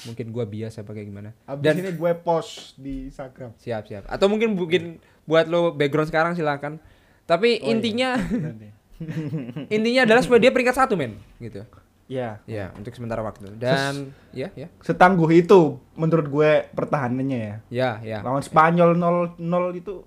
[0.04, 1.34] Mungkin gua biasa pakai gimana.
[1.44, 4.06] abis Dan ini gue post di Instagram siap siap.
[4.06, 6.78] Atau mungkin mungkin buat lo background sekarang silakan.
[7.24, 7.68] Tapi Oh, iya.
[7.68, 8.10] intinya
[8.46, 8.68] Nanti.
[9.74, 11.66] intinya adalah supaya dia peringkat satu men gitu.
[12.06, 13.48] ya Ya, untuk sementara waktu.
[13.54, 14.68] Dan ya, ya.
[14.78, 18.18] setangguh itu menurut gue pertahanannya ya Ya, ya.
[18.20, 19.40] lawan Spanyol 0-0
[19.74, 20.04] itu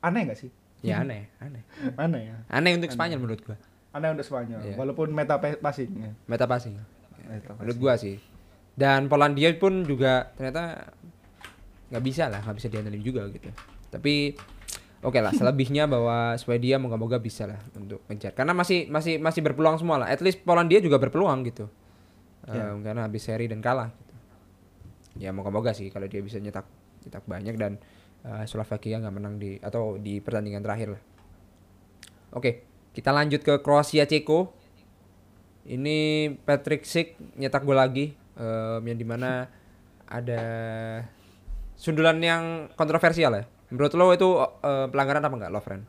[0.00, 1.62] aneh gak sih Ya aneh, aneh.
[1.98, 3.58] aneh ya Aneh untuk Spanyol menurut gua.
[3.90, 4.74] aneh untuk Spanyol Iya.
[4.74, 6.12] walaupun meta pe- passing ya.
[6.24, 6.78] Meta passing.
[7.20, 8.22] Meta Menurut gua sih.
[8.72, 10.86] Dan Polandia pun juga ternyata
[11.88, 13.50] nggak bisa lah, nggak bisa diandelin juga gitu.
[13.90, 14.38] Tapi
[15.00, 18.30] oke lah, selebihnya bahwa Swedia moga-moga bisa lah untuk mencar.
[18.32, 20.08] Karena masih masih masih berpeluang semua lah.
[20.08, 21.66] At least Polandia juga berpeluang gitu.
[22.46, 22.70] Ya.
[22.70, 24.14] Em, karena habis seri dan kalah gitu.
[25.18, 26.70] Ya moga-moga sih kalau dia bisa nyetak
[27.02, 27.82] nyetak banyak dan
[28.28, 31.02] eh, Slovakia nggak menang di atau di pertandingan terakhir lah.
[32.36, 32.62] Oke,
[32.92, 34.52] kita lanjut ke Kroasia Ceko.
[35.64, 35.96] Ini
[36.44, 39.48] Patrick Schick nyetak gol lagi em, yang di mana
[40.04, 40.40] ada
[41.74, 43.44] sundulan yang kontroversial ya.
[43.68, 44.28] Menurut lo itu
[44.64, 45.82] eh, pelanggaran apa enggak, Lovren?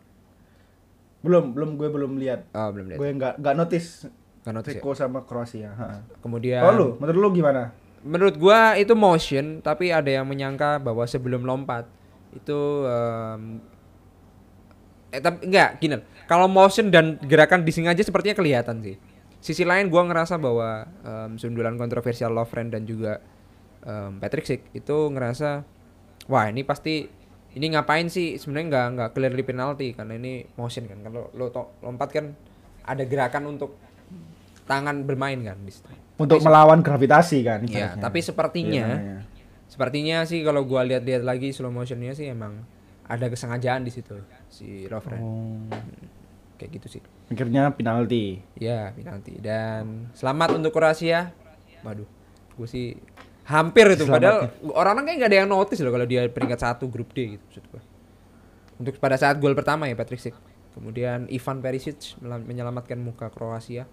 [1.20, 3.00] belum belum gue belum lihat Oh, belum lihat.
[3.04, 4.08] gue nggak nggak notice
[4.48, 4.80] Nggak notice ya?
[4.80, 6.00] Ceko sama Kroasia ha.
[6.24, 11.04] Kemudian oh lu menurut lu gimana menurut gua itu motion tapi ada yang menyangka bahwa
[11.04, 11.92] sebelum lompat
[12.32, 13.42] itu em,
[15.10, 18.96] eh tapi enggak gini kalau motion dan gerakan disengaja sepertinya kelihatan sih
[19.40, 20.70] sisi lain gua ngerasa bahwa
[21.02, 23.18] em, sundulan kontroversial Lovren dan juga
[23.82, 25.66] em, Patrick Schick itu ngerasa
[26.26, 27.10] wah ini pasti
[27.50, 31.74] ini ngapain sih sebenarnya nggak nggak clearly penalty karena ini motion kan kalau lo to-
[31.82, 32.26] lompat kan
[32.84, 33.74] ada gerakan untuk
[34.64, 35.90] tangan bermain kan di situ.
[36.16, 38.04] untuk melawan gravitasi kan Ya, ibaratnya.
[38.04, 39.18] tapi sepertinya Iya, namanya.
[39.70, 42.66] Sepertinya sih kalau gua lihat-lihat lagi slow motionnya sih emang
[43.06, 44.18] ada kesengajaan di situ
[44.50, 45.22] si Lovren.
[45.22, 45.62] oh,
[46.58, 47.02] Kayak gitu sih.
[47.30, 49.40] mikirnya penalti Ya, penalti.
[49.40, 51.32] Dan selamat untuk Kroasia.
[51.80, 52.04] Waduh,
[52.60, 53.00] gue sih
[53.48, 54.04] hampir itu.
[54.04, 57.44] Padahal orang-orang kayak nggak ada yang notice loh kalau dia peringkat satu grup D gitu
[57.48, 57.82] maksud gua.
[58.76, 60.36] Untuk pada saat gol pertama ya Patrick Schick.
[60.76, 63.88] Kemudian Ivan Perisic menyelamatkan muka Kroasia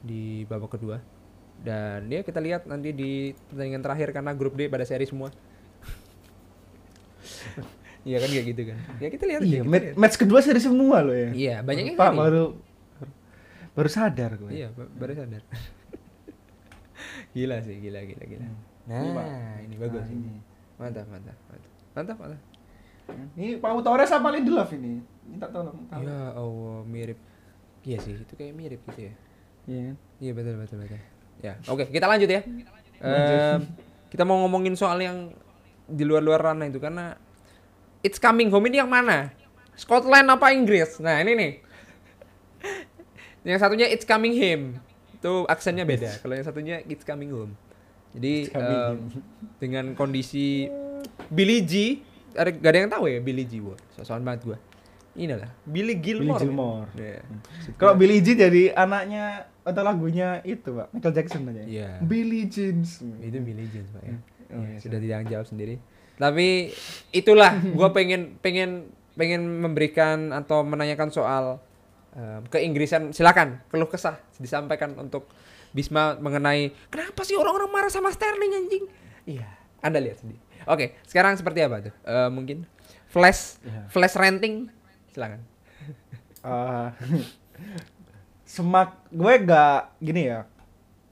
[0.00, 0.98] di babak kedua.
[1.64, 3.10] Dan ya kita lihat nanti di
[3.48, 5.32] pertandingan terakhir karena grup D pada seri semua.
[8.04, 8.78] Iya kan kayak gitu kan.
[9.00, 9.96] Ya kita lihat iya aja, kita match, lihat.
[9.96, 12.20] match kedua seri semua loh ya Iya, banyak yang Pak seri.
[12.20, 12.44] baru
[13.72, 14.50] Baru sadar gue.
[14.52, 15.40] Iya, ba- baru sadar.
[17.34, 18.44] gila sih, gila gila gila.
[18.84, 19.26] Nah, Ini, Pak.
[19.64, 20.04] ini, bagus.
[20.04, 20.28] Nah, ini.
[20.30, 20.40] ini.
[20.76, 21.70] Mantap, mantap, mantap.
[21.90, 22.42] Mantap, mantap.
[23.34, 25.00] Ini Pau Torres sama Lindelof ini.
[25.24, 25.88] Minta tolong.
[25.88, 26.04] tahu.
[26.04, 27.16] Ya Allah, mirip.
[27.82, 29.14] Iya sih, itu kayak mirip gitu ya.
[29.64, 29.96] Iya kan?
[30.20, 31.00] Iya betul betul betul.
[31.42, 32.42] Ya, oke kita lanjut ya.
[33.04, 33.60] Em,
[34.08, 35.34] kita mau ngomongin soal yang
[35.84, 37.18] di luar-luar ranah itu karena
[38.04, 39.32] It's Coming Home ini yang mana?
[39.74, 41.00] Scotland apa Inggris?
[41.00, 41.52] Nah ini nih.
[43.44, 44.80] yang satunya It's Coming Home
[45.24, 46.10] itu aksennya beda.
[46.22, 47.52] Kalau yang satunya It's Coming Home.
[48.12, 49.04] Jadi It's Coming Home.
[49.62, 50.68] dengan kondisi
[51.32, 52.04] Billy G,
[52.36, 54.58] ada gak ada yang tahu ya Billy G, wah, sosokan banget gua.
[55.14, 56.38] Ini lah Billy Gilmore.
[56.38, 56.88] Billy Gilmore.
[56.94, 57.22] Iya.
[57.78, 59.24] Kalau Billie Jean jadi anaknya
[59.62, 60.90] atau lagunya itu, Pak.
[60.90, 61.62] Michael Jackson aja.
[61.62, 61.90] Iya.
[62.02, 62.98] Billie Jeans.
[63.22, 64.16] itu Billie Jean Pak ya.
[64.50, 65.74] Oh, Iya, iya, sudah tidak jawab sendiri.
[66.14, 66.70] Tapi
[67.10, 71.58] itulah gue pengen pengen pengen memberikan atau menanyakan soal
[72.12, 73.10] em, keinggrisan.
[73.10, 75.26] Silakan keluh kesah disampaikan untuk
[75.70, 78.84] Bisma mengenai kenapa sih orang-orang marah sama Sterling anjing?
[79.26, 79.46] Iya,
[79.78, 80.38] Anda lihat sendiri.
[80.66, 81.94] Oke, sekarang seperti apa tuh?
[82.02, 82.62] Eh, mungkin
[83.10, 83.90] flash Iya.
[83.90, 84.70] flash renting
[85.14, 85.40] silakan.
[86.42, 86.88] Eh,
[88.44, 90.44] semak gue gak gini ya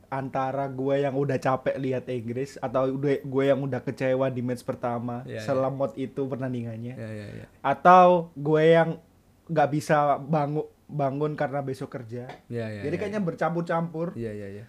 [0.08, 5.24] antara gue yang udah capek lihat Inggris atau gue yang udah kecewa di match pertama
[5.24, 5.40] Iya, iya.
[5.40, 7.46] selamot itu pertandingannya Ya ya ya.
[7.64, 9.00] atau gue yang
[9.48, 12.84] nggak bisa bangun bangun karena besok kerja Ya ya.
[12.84, 14.64] jadi ya, kayaknya bercampur-campur Iya iya iya.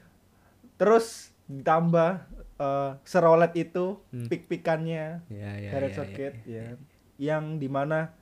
[0.80, 2.24] terus ditambah
[2.56, 4.32] eh, serolet itu Hmm.
[4.32, 5.28] pik-pikannya.
[5.28, 6.64] Gareth iya, Southgate iya.
[6.64, 6.80] ya
[7.36, 8.16] yang di mana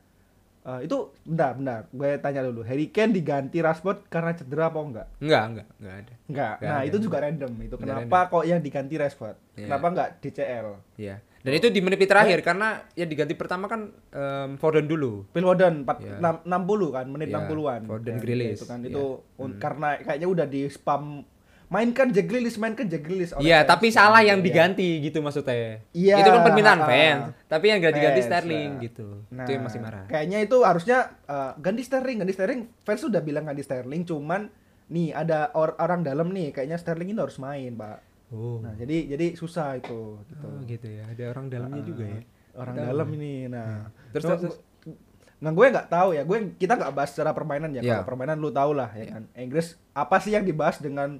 [0.62, 1.82] eh, itu bentar bentar.
[1.90, 2.62] Gue tanya dulu.
[2.62, 5.08] Harry Kane diganti Rashford karena cedera apa enggak?
[5.18, 5.68] Enggak enggak.
[5.78, 6.14] Enggak ada.
[6.28, 6.54] enggak.
[6.56, 6.88] Nggak nah ada.
[6.88, 7.76] itu juga random itu.
[7.76, 9.38] Nggak kenapa kok yang diganti Rashford?
[9.52, 9.66] Iya.
[9.68, 11.16] kenapa enggak DCL Iya.
[11.42, 15.26] Dan itu di menit terakhir karena yang diganti pertama kan em, Foden dulu.
[15.34, 16.18] Phil Foden 4, Iya.
[16.22, 18.80] 6, 60 kan menit Iya, 60-an Foden, Ya, itu kan.
[18.86, 19.04] Itu
[19.42, 21.26] un- karena kayaknya udah di spam
[21.72, 24.46] mainkan Jack Grealish mainkan Jack Grealish Iya, tapi salah yang Iya.
[24.46, 25.80] diganti gitu maksudnya.
[25.90, 28.84] Iya, Itu kan permintaan ah, fans, tapi yang gak diganti fans, Sterling nah.
[28.84, 29.08] gitu.
[29.32, 30.04] Nah, itu yang masih marah.
[30.06, 32.62] Kayaknya itu harusnya uh, ganti Sterling, ganti Sterling.
[32.84, 34.52] Fans sudah bilang ganti Sterling, cuman
[34.92, 37.98] nih ada or- orang dalam nih, kayaknya Sterling ini harus main, Pak.
[38.30, 38.60] Oh.
[38.60, 40.44] Nah, jadi jadi susah itu gitu.
[40.46, 41.08] Oh, gitu ya.
[41.08, 42.20] Ada orang dalamnya Ah, juga ya.
[42.52, 43.48] Orang dalam ini.
[43.48, 45.00] Nah, Terus, Cuma terus, gu-
[45.40, 46.22] Nah, gue nggak tahu ya.
[46.22, 47.82] Gue kita nggak bahas secara permainan ya.
[47.82, 47.92] Iya.
[47.98, 49.24] Kalau permainan lu tau lah ya kan.
[49.34, 51.18] Inggris apa sih yang dibahas dengan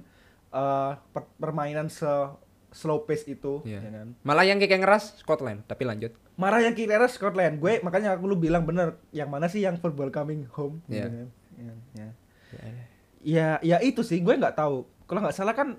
[0.52, 2.08] uh, per- permainan se
[2.70, 3.80] slow pace itu, Iya.
[3.80, 4.08] ya kan?
[4.20, 6.12] Malah yang kayak ngeras Scotland, tapi lanjut.
[6.32, 10.08] marah yang kira Scotland gue makanya aku lu bilang bener yang mana sih yang football
[10.08, 11.04] coming home Iya.
[11.04, 11.28] gitu kan.
[11.52, 11.74] ya, ya.
[11.92, 12.08] Ya,
[12.64, 12.84] ya.
[13.22, 15.76] ya ya itu sih gue nggak tahu kalau nggak salah kan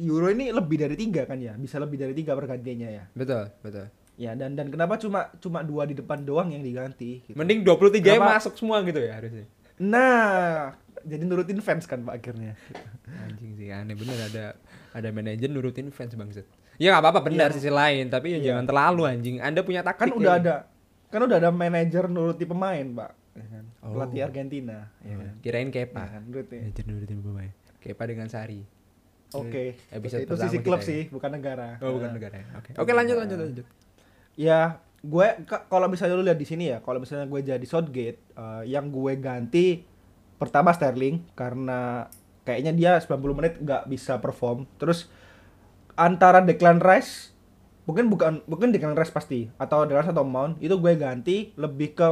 [0.00, 3.92] Euro ini lebih dari tiga kan ya bisa lebih dari tiga pergantiannya ya Betul, betul.
[4.16, 7.36] ya dan dan kenapa cuma cuma dua di depan doang yang diganti gitu.
[7.36, 8.40] Mending 23 nya Kenapa?
[8.40, 9.46] masuk semua gitu ya harusnya.
[9.76, 12.56] nah jadi nurutin fans kan pak akhirnya
[13.06, 14.44] Anjing sih aneh bener ada
[14.90, 16.46] ada manajer nurutin fans bangset.
[16.76, 17.56] Ya nggak apa-apa benar Iya.
[17.56, 18.46] sisi lain, tapi ya Iya.
[18.48, 19.36] jangan terlalu anjing.
[19.38, 20.40] Anda punya kan taktik udah ya.
[20.40, 20.54] ada
[21.08, 23.64] kan udah ada manajer nuruti pemain pak ya kan?
[23.80, 23.92] Oh.
[23.94, 25.34] pelatih Argentina ya Oh, kan?
[25.40, 26.02] Kirain Ya Kepa.
[26.08, 26.60] kan, nurutin.
[26.64, 27.50] Manajer nurutin pemain.
[27.78, 28.60] Kepa dengan Sari.
[29.30, 30.86] Oke, Episode itu sisi klub ya.
[30.86, 31.76] sih, bukan negara.
[31.78, 32.46] Oh, bukan negara ya.
[32.56, 32.72] Oke.
[32.74, 33.66] Oke, lanjut lanjut lanjut.
[34.34, 34.60] Ya,
[34.98, 38.62] gue ka- kalau misalnya lu lihat di sini ya, kalau misalnya gue jadi Southgate, eh,
[38.66, 39.84] yang gue ganti
[40.38, 42.06] pertama Sterling karena
[42.46, 44.64] kayaknya dia 90 menit nggak bisa perform.
[44.80, 45.10] Terus
[45.98, 47.34] antara Declan Rice
[47.84, 51.92] mungkin bukan mungkin Declan Rice pasti atau Declan Rice atau Mount itu gue ganti lebih
[51.98, 52.08] ke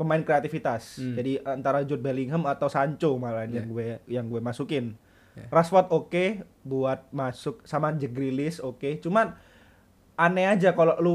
[0.00, 0.96] pemain kreativitas.
[0.96, 1.18] Hmm.
[1.18, 3.60] Jadi antara Jude Bellingham atau Sancho malah Yeah.
[3.60, 4.96] yang gue yang gue masukin.
[5.36, 5.52] Yeah.
[5.52, 9.02] Rashford oke buat masuk sama Jack Grealish oke.
[9.04, 9.36] Cuman
[10.16, 11.14] aneh aja kalau lu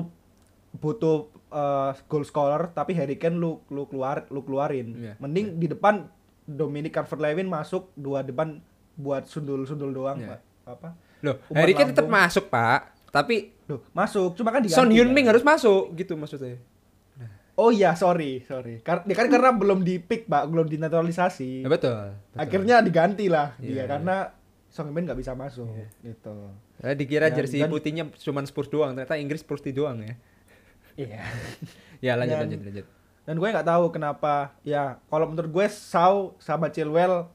[0.78, 4.92] butuh uh, goal scorer tapi Harry Kane lu lu keluar lu keluarin.
[4.94, 6.12] Iya, Mending di depan
[6.44, 8.60] Dominic Calvert-Lewin masuk dua depan
[8.94, 10.28] buat sundul-sundul doang, Iya.
[10.36, 10.40] Pak.
[10.68, 10.90] Apa?
[11.24, 13.10] Loh, Harry Kane tetap masuk, Pak.
[13.10, 14.36] Tapi Duh, masuk.
[14.36, 14.76] Cuma kan diganti.
[14.78, 15.26] Son kan?
[15.32, 16.60] harus masuk gitu maksudnya.
[17.56, 18.84] Oh iya, sorry, sorry.
[18.84, 21.64] Kar dia kan karena belum di pick, Pak, belum dinaturalisasi.
[21.64, 21.96] Ya, betul.
[22.12, 22.36] betul.
[22.36, 23.84] Akhirnya diganti lah Iya, dia iya.
[23.88, 24.16] karena
[24.68, 25.88] Son Heung-min nggak bisa masuk Iya.
[26.04, 26.36] gitu.
[26.84, 30.20] Saya dikira Dan- jersey dan- putihnya cuma Spurs doang, ternyata Inggris Spurs doang ya.
[30.96, 31.24] Iya.
[32.04, 32.86] Ya, lanjut Dan- lanjut lanjut.
[33.26, 37.26] Dan gue nggak tahu kenapa ya kalau menurut gue Sau sama Chilwell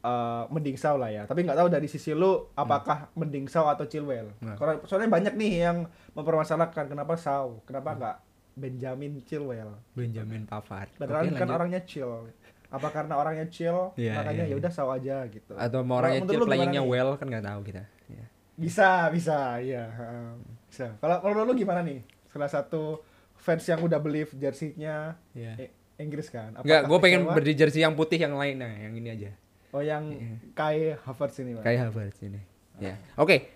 [0.00, 1.24] eh, mending Sau lah ya.
[1.24, 4.34] Tapi nggak tahu dari sisi lu apakah mending Sau atau Chilwell.
[4.42, 4.58] Nah.
[4.60, 5.78] Karena soalnya banyak nih yang
[6.12, 8.16] mempermasalahkan kenapa Sau, kenapa nggak
[8.58, 9.72] Benjamin Chilwell.
[9.94, 10.92] Benjamin Pavard.
[10.98, 11.56] Padahal kan lanjut.
[11.56, 12.28] orangnya chill.
[12.70, 15.56] Apa karena orangnya chill, Iya, makanya iya, ya udah Sau aja gitu.
[15.56, 17.82] atau mau orangnya chill playingnya well kan nggak tahu kita.
[18.06, 18.26] Ya.
[18.54, 19.88] Bisa, bisa, iya.
[19.88, 20.28] heeh,
[20.68, 20.92] Bisa.
[21.00, 22.04] Kalau kalau lu gimana nih?
[22.30, 23.02] Salah satu
[23.36, 25.52] fans yang udah beli jersey-nya Ya.
[25.58, 26.54] eh, Inggris kan?
[26.60, 27.34] Enggak, gue pengen kecewa?
[27.36, 29.30] beli jersey yang putih yang lain nah, yang ini aja.
[29.70, 30.10] Oh yang
[30.54, 31.62] Kai Havertz ini, Pak.
[31.62, 32.40] Kai Havertz ini.
[32.82, 32.98] Ya.
[33.14, 33.52] Oke,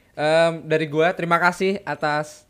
[0.62, 2.46] dari gua terima kasih atas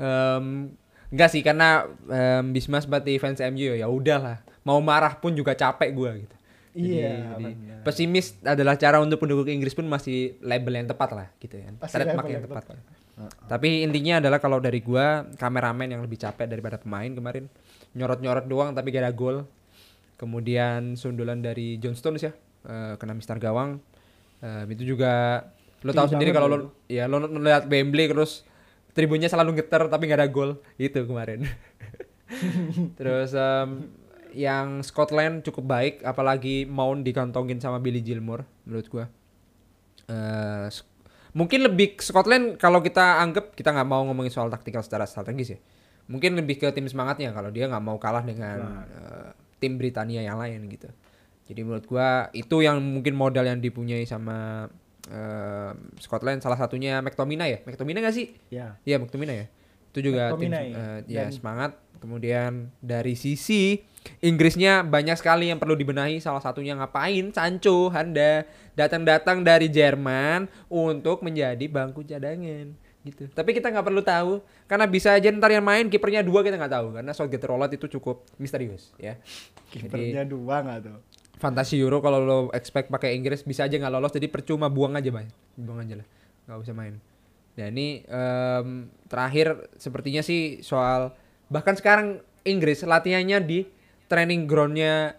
[0.00, 0.74] em,
[1.12, 4.42] enggak sih karena em, Bisma seperti fans MU ya udahlah.
[4.66, 6.34] Mau marah pun juga capek gua gitu.
[6.76, 7.52] Iya, Jadi,
[7.88, 11.72] pesimis adalah cara untuk pendukung Inggris pun masih label yang tepat lah gitu ya.
[11.80, 12.68] Pasti Trademark yang tepat.
[12.68, 12.76] tepat.
[13.48, 17.48] Tapi intinya adalah kalau dari gua kameramen yang lebih capek daripada pemain kemarin
[17.96, 19.48] nyorot-nyorot doang tapi gak ada gol.
[20.20, 22.32] Kemudian sundulan dari John Stones ya
[22.68, 23.80] eh, kena mistar gawang.
[24.44, 25.44] Eh, itu juga
[25.80, 26.56] lo tahu sendiri kalau lo
[26.92, 28.44] ya lo melihat Wembley terus
[28.92, 31.48] tribunnya selalu getar tapi gak ada gol itu kemarin.
[33.00, 33.88] terus em,
[34.36, 39.04] yang Scotland cukup baik apalagi Mount dikantongin sama Billy Gilmore menurut gua.
[40.68, 40.84] S-
[41.36, 45.58] mungkin lebih Scotland kalau kita anggap kita nggak mau ngomongin soal taktikal secara strategis ya.
[46.08, 50.40] Mungkin lebih ke tim semangatnya kalau dia nggak mau kalah dengan eh, tim Britania yang
[50.40, 50.88] lain gitu.
[51.46, 54.66] Jadi menurut gua itu yang mungkin modal yang dipunyai sama
[55.12, 55.70] eh,
[56.00, 57.58] Scotland salah satunya McTominay ya.
[57.68, 58.32] McTominay nggak sih?
[58.48, 58.80] Ya.
[58.88, 59.46] Iya McTominay ya.
[59.92, 60.66] Itu juga tim McTominay.
[60.72, 61.70] eh, ya Dan- semangat.
[61.98, 63.80] Kemudian dari sisi
[64.22, 66.22] Inggrisnya banyak sekali yang perlu dibenahi.
[66.22, 67.34] Salah satunya ngapain?
[67.34, 68.46] Sancho, Handa
[68.78, 72.70] datang-datang dari Jerman untuk menjadi bangku cadangan
[73.02, 73.26] gitu.
[73.34, 76.74] Tapi kita nggak perlu tahu karena bisa aja ntar yang main kipernya dua kita nggak
[76.74, 79.18] tahu karena Southgate Rollout itu cukup misterius ya.
[79.70, 80.98] Kipernya dua nggak tuh?
[81.36, 85.12] fantasi Euro kalau lo expect pakai Inggris bisa aja nggak lolos jadi percuma buang aja
[85.12, 86.08] bay buang aja lah
[86.48, 86.96] nggak usah main
[87.56, 91.12] dan ini em, terakhir sepertinya sih soal
[91.48, 93.58] bahkan sekarang Inggris latihannya di
[94.06, 95.18] training groundnya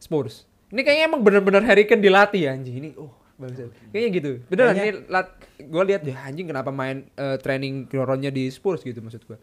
[0.00, 0.48] Spurs.
[0.72, 2.76] Ini kayaknya emang bener-bener Harry Kane dilatih ya anjing.
[2.80, 3.70] Ini oh bangsat.
[3.92, 4.30] Kayaknya gitu.
[4.48, 8.82] Beneran Kayaknya- ini lat gue lihat ya anjing kenapa main eh, training groundnya di Spurs
[8.82, 9.38] gitu maksud gue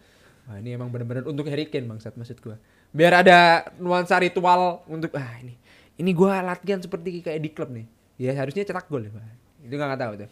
[0.50, 2.58] Wah ini emang bener-bener untuk Harry Kane bangsat maksud gue
[2.92, 5.56] biar ada nuansa ritual untuk ah ini.
[5.96, 7.86] Ini gua latihan seperti kayak di klub nih.
[8.18, 9.14] Ya harusnya cetak gol ya
[9.62, 10.30] itu nggak tahu tuh.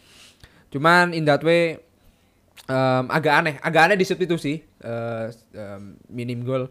[0.73, 1.77] Cuman in that way
[2.67, 6.67] em, agak aneh agak aneh di substitusi eh, em, minim gol.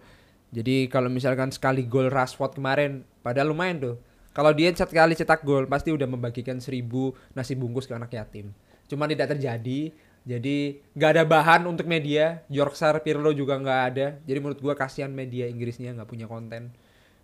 [0.49, 3.97] Jadi kalau misalkan sekali gol Rashford kemarin padahal lumayan tuh.
[4.33, 8.53] Kalau dia sekali cetak gol pasti udah membagikan seribu nasi bungkus ke anak yatim
[8.89, 9.93] cuman tidak terjadi
[10.29, 12.45] jadi nggak ada bahan untuk media.
[12.53, 14.07] Yorkshire Pirlo juga nggak ada.
[14.29, 16.77] Jadi menurut gua kasihan media Inggrisnya nggak punya konten.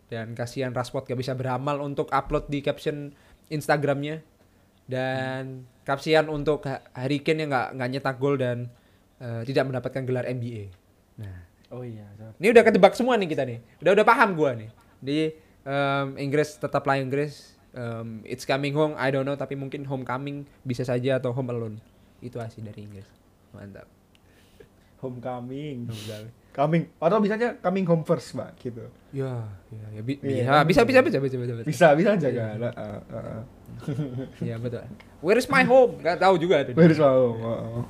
[0.09, 3.13] Dan kasihan Rashford gak bisa beramal untuk upload di caption
[3.53, 4.25] Instagramnya
[4.85, 5.43] dan
[5.83, 8.69] kasihan untuk Ha- Harry Kane yang nggak nggak nyetak gol dan
[9.17, 10.69] eh, tidak mendapatkan gelar NBA.
[11.17, 11.39] Nah,
[11.71, 12.07] Oh iya.
[12.37, 13.59] ini udah ketebak semua nih kita nih.
[13.81, 14.71] Udah udah paham gua nih.
[14.97, 15.19] Di
[15.63, 17.57] em, Inggris tetaplah Inggris.
[17.71, 21.77] Em, it's coming home, I don't know tapi mungkin homecoming bisa saja atau home alone.
[22.21, 23.09] Itu asli dari Inggris.
[23.51, 23.91] Mantap.
[25.01, 25.91] Homecoming.
[26.55, 26.83] Coming.
[26.97, 28.87] Atau bisanya coming home first, Pak, gitu.
[29.11, 30.63] Ya, ya, ya bi- Iya.
[30.63, 31.67] bisa, bisa, bisa, bisa, bisa, bisa, bisa.
[31.67, 32.57] Bisa, bisa aja kan.
[32.63, 33.43] Heeh, heeh.
[34.41, 34.85] Ya betul.
[35.21, 36.01] Where is my home?
[36.01, 36.73] Gak tahu juga tuh.
[36.77, 37.39] Where is my home?
[37.41, 37.83] Heeh.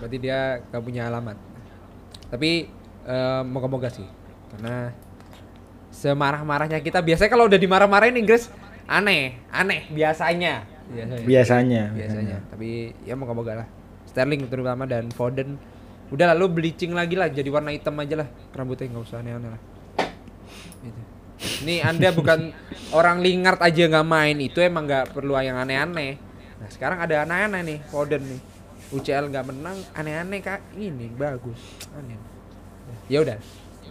[0.00, 1.36] Berarti dia gak punya alamat.
[2.28, 2.66] Tapi
[3.04, 4.06] eh, moga-moga sih,
[4.54, 4.90] karena
[5.94, 8.50] semarah-marahnya kita biasanya kalau udah dimarah-marahin Inggris
[8.90, 10.66] aneh, aneh biasanya.
[10.90, 11.24] Biasanya.
[11.24, 11.82] Biasanya.
[11.94, 12.38] biasanya.
[12.52, 13.68] Tapi ya moga-moga lah.
[14.08, 15.56] Sterling terutama dan Foden.
[16.12, 19.60] Udah lalu bleaching lagi lah, jadi warna hitam aja lah rambutnya nggak usah aneh-aneh lah.
[21.44, 22.52] Ini anda bukan
[22.96, 26.16] orang Lingard aja nggak main itu emang nggak perlu yang aneh-aneh.
[26.60, 28.40] Nah sekarang ada aneh-aneh nih Foden nih.
[28.94, 31.58] UCL nggak menang aneh-aneh kak ini bagus
[31.96, 32.16] aneh.
[33.08, 33.36] Ya udah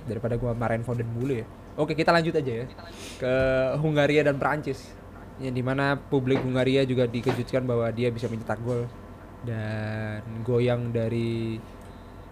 [0.09, 1.45] daripada gua marahin Foden dulu ya.
[1.73, 2.65] Oke kita lanjut aja ya
[3.17, 3.33] ke
[3.81, 4.93] Hungaria dan Prancis.
[5.41, 8.85] Yang di mana publik Hungaria juga dikejutkan bahwa dia bisa mencetak gol
[9.43, 11.57] dan goyang dari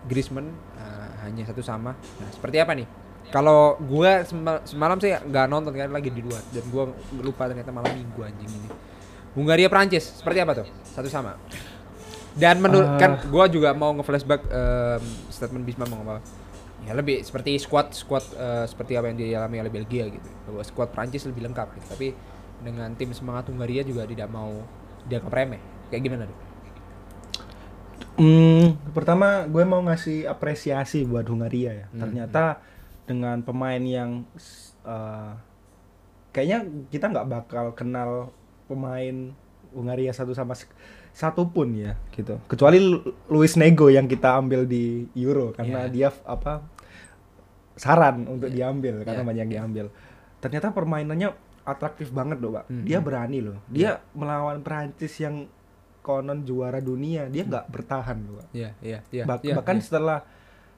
[0.06, 1.98] Griezmann eh, hanya satu sama.
[1.98, 3.01] Nah seperti apa nih?
[3.30, 3.78] Kalau
[4.26, 8.18] sema- semalam sih nggak nonton kan lagi di luar dan gua lupa ternyata malam minggu
[8.18, 8.70] anjing ini.
[9.38, 10.68] Hungaria Prancis seperti apa tuh?
[10.84, 11.38] Satu sama.
[12.32, 13.00] Dan menurut Eh.
[13.00, 16.20] kan gua juga mau nge-flashback em, statement Bisma mau apa?
[16.82, 20.28] Ya lebih seperti squad squad eh, seperti apa yang dialami oleh Belgia gitu.
[20.50, 21.88] Bahwa squad Prancis lebih lengkap gitu.
[21.88, 22.08] Tapi
[22.62, 24.50] dengan tim semangat Hungaria juga tidak mau
[25.06, 25.62] dianggap remeh.
[25.88, 26.38] Kayak gimana tuh?
[28.14, 31.86] Hmm, pertama gue mau ngasih apresiasi buat Hungaria ya.
[31.90, 32.60] Hmm, Ternyata
[33.12, 34.24] dengan pemain yang
[34.88, 35.36] uh,
[36.32, 38.32] kayaknya kita nggak bakal kenal
[38.72, 39.36] pemain
[39.72, 40.56] Hungaria satu sama
[41.12, 42.40] satu pun ya gitu.
[42.48, 45.92] Kecuali Lu- Luis Nego yang kita ambil di Euro karena Iya.
[45.92, 46.64] dia apa
[47.76, 49.86] saran untuk diambil karena Iya, banyak yang diambil.
[50.40, 51.30] Ternyata permainannya
[51.64, 52.66] atraktif banget loh, Pak.
[52.68, 53.06] Hmm, Dia hmm.
[53.06, 53.58] berani loh.
[53.70, 55.48] Dia melawan Prancis yang
[56.02, 58.48] konon juara dunia, dia nggak bertahan loh, Pak.
[58.52, 59.24] Iya, iya, iya.
[59.24, 59.84] Bah- iya, bahkan iya.
[59.86, 60.20] setelah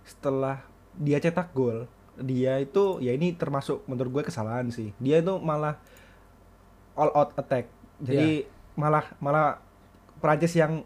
[0.04, 0.58] setelah
[0.94, 1.88] dia cetak gol
[2.24, 4.96] dia itu ya ini termasuk menurut gue kesalahan sih.
[4.98, 5.78] Dia itu malah
[6.96, 7.68] all out attack.
[8.00, 9.60] Jadi malah malah
[10.18, 10.82] Prancis yang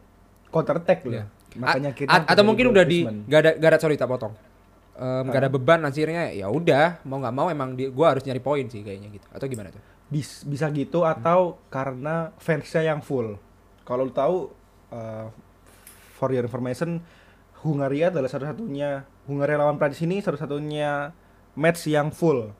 [0.49, 1.21] counter attack loh.
[1.21, 1.25] Iya.
[1.57, 4.33] Makanya kita a- atau mungkin udah di gak ada gak ada sorry tak potong.
[4.97, 8.41] Em, gak ada beban akhirnya ya udah mau nggak mau emang di, gua harus nyari
[8.41, 9.25] poin sih kayaknya gitu.
[9.29, 9.81] Atau gimana tuh?
[10.09, 13.37] Bis- bisa gitu atau karena fansnya yang full.
[13.85, 14.49] Kalau lu tahu
[14.91, 15.29] uh,
[16.17, 16.99] for your information
[17.57, 21.11] Hungaria adalah satu-satunya Hungaria lawan Prancis ini satu-satunya
[21.57, 22.53] match yang full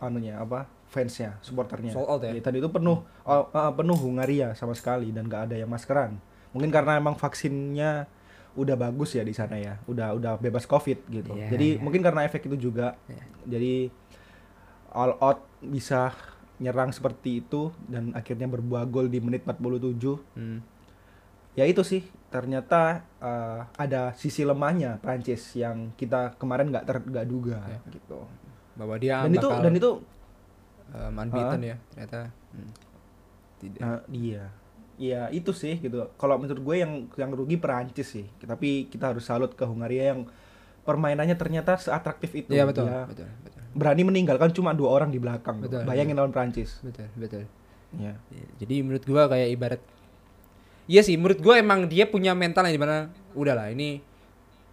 [0.00, 1.94] anunya apa fansnya supporternya.
[1.94, 2.34] Sold out ya?
[2.34, 6.18] Jadi tadi itu penuh oh, uh, penuh Hungaria sama sekali dan gak ada yang maskeran.
[6.50, 8.10] Mungkin karena emang vaksinnya
[8.58, 11.30] udah bagus ya di sana ya, udah udah bebas covid gitu.
[11.38, 11.80] Iya, Jadi iya.
[11.80, 12.98] mungkin karena efek itu juga.
[13.06, 13.24] Iya.
[13.46, 13.74] Jadi
[14.90, 16.10] all out bisa
[16.58, 19.96] nyerang seperti itu dan akhirnya berbuah gol di menit 47
[20.36, 20.58] hmm.
[21.60, 22.02] Ya itu sih.
[22.32, 27.78] Ternyata eh, ada sisi lemahnya Prancis yang kita kemarin nggak nggak duga Ya.
[27.92, 28.24] gitu.
[28.80, 29.90] Bahwa dia dan itu dan itu
[30.96, 32.20] em, unbeaten ya ternyata.
[32.56, 32.70] Hmm.
[33.60, 33.80] tidak.
[33.84, 34.44] Nah, iya.
[35.00, 36.12] Iya itu sih gitu.
[36.16, 38.24] Kalau menurut gue yang yang rugi Prancis sih.
[38.40, 40.28] Tapi kita harus salut ke Hungaria yang
[40.84, 42.52] permainannya ternyata seatraktif itu.
[42.52, 43.60] Iya betul Dia betul betul.
[43.76, 45.60] Berani meninggalkan cuma dua orang di belakang.
[45.60, 46.80] Betul, bayangin lawan Prancis.
[46.80, 47.44] Betul betul.
[47.96, 48.14] Ya
[48.60, 49.80] Jadi menurut gua kayak ibarat
[50.90, 52.96] Iya sih, menurut gua emang dia punya mental yang di mana
[53.38, 54.02] udahlah ini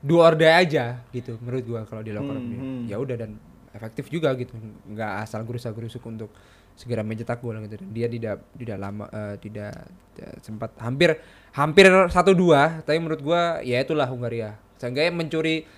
[0.02, 2.82] dua order aja gitu menurut gua kalau di locker room Hmm, hmm.
[2.90, 3.38] Ya udah dan
[3.70, 4.58] efektif juga gitu.
[4.90, 6.34] nggak asal gerusak-gerusuk untuk
[6.74, 7.78] segera mencetak gol gitu.
[7.78, 9.74] Dan dia tidak tidak lama eh, tidak,
[10.18, 11.22] tidak sempat hampir
[11.54, 14.58] hampir satu dua tapi menurut gua ya itulah Hungaria.
[14.82, 15.70] Seenggaknya mencuri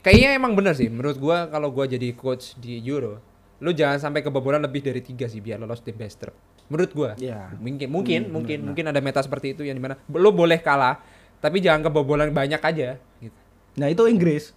[0.00, 3.20] kayaknya emang bener sih menurut gua kalau gua jadi coach di Euro
[3.62, 6.26] lu jangan sampai kebobolan lebih dari tiga sih biar lolos tim best.
[6.72, 10.00] Menurut gua ya mungkin mungkin Hmm, mungkin mungkin ada meta seperti itu yang di mana
[10.08, 11.04] lo boleh kalah
[11.38, 13.36] tapi jangan kebobolan banyak aja gitu
[13.76, 14.56] nah itu Inggris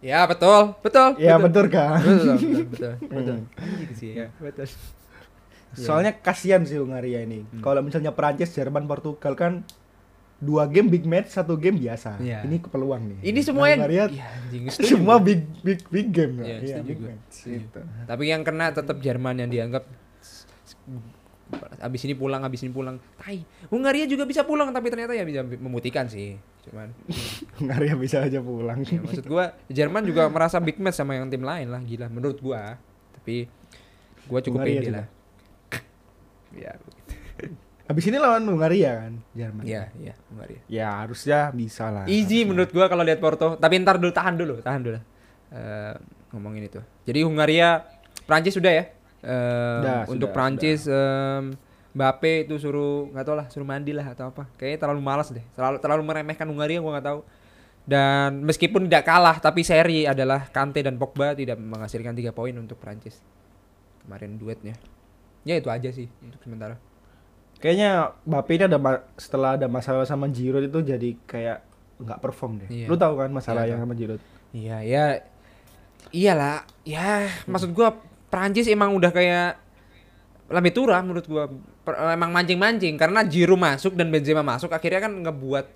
[0.00, 3.36] ya betul betul ya betul kan betul betul betul, betul.
[3.56, 3.60] Hmm.
[3.60, 4.66] Anjing sih ya betul
[5.76, 7.44] Soalnya kasihan sih Hungaria ini.
[7.44, 7.60] Hmm.
[7.60, 9.60] Kalau misalnya Prancis, Jerman, Portugal kan
[10.40, 12.16] dua game big match, satu game biasa.
[12.16, 12.48] Iya.
[12.48, 13.18] Ini peluang nih.
[13.20, 16.40] ini Nah, semuanya Hungaria ya, anjing, semua big big big game.
[16.40, 17.36] Iya, Iya, setuju big match.
[17.44, 17.80] Gitu.
[18.08, 19.84] tapi yang kena tetap Jerman yang dianggap
[21.78, 25.46] abis ini pulang abis ini pulang tai Hungaria juga bisa pulang tapi ternyata ya bisa
[25.46, 26.34] memutihkan sih
[26.66, 26.90] cuman
[27.62, 28.82] Hungaria bisa aja pulang.
[28.82, 32.42] ya, maksud gua Jerman juga merasa big match sama yang tim lain lah gila menurut
[32.42, 32.74] gua
[33.14, 33.46] tapi
[34.26, 34.96] gua cukup Hungaria pede juga.
[34.98, 35.06] lah
[36.66, 36.72] ya
[37.86, 39.62] Habis ini lawan Hungaria kan, Jerman.
[39.62, 40.60] Iya, iya, Hungaria.
[40.66, 42.02] Ya harusnya bisa lah.
[42.10, 43.54] Easy menurut gua kalau lihat Porto.
[43.54, 44.98] Tapi ntar dulu tahan dulu, tahan dulu.
[45.54, 45.94] Eh,
[46.34, 46.82] ngomongin itu.
[47.06, 47.86] Jadi Hungaria,
[48.26, 48.90] Prancis sudah ya.
[49.26, 51.58] Udah, untuk sudah, Prancis em,
[51.96, 54.46] Mbappe itu suruh nggak tahu lah, suruh mandi lah atau apa.
[54.60, 55.42] Kayaknya terlalu malas deh.
[55.56, 57.20] Terlalu terlalu meremehkan Hungaria gua nggak tahu.
[57.86, 62.76] Dan meskipun tidak kalah tapi seri adalah Kante dan Pogba tidak menghasilkan tiga poin untuk
[62.76, 63.18] Prancis.
[64.02, 64.74] Kemarin duetnya.
[65.46, 66.76] Ya itu aja sih untuk sementara.
[67.56, 68.78] Kayaknya Mbappe ini ada
[69.16, 71.58] setelah ada masalah sama Giroud itu jadi kayak
[72.02, 72.68] nggak perform deh.
[72.68, 72.86] Iya.
[72.92, 74.20] Lu tahu kan masalah Iya, yang sama Giroud?
[74.52, 75.04] Iya, ya.
[76.12, 77.96] Iyalah, ya maksud gua
[78.26, 79.58] Prancis emang udah kayak
[80.46, 81.50] lambe tura menurut gua.
[81.82, 82.98] Per- emang mancing-mancing.
[82.98, 85.66] Karena Giroud masuk dan Benzema masuk akhirnya kan ngebuat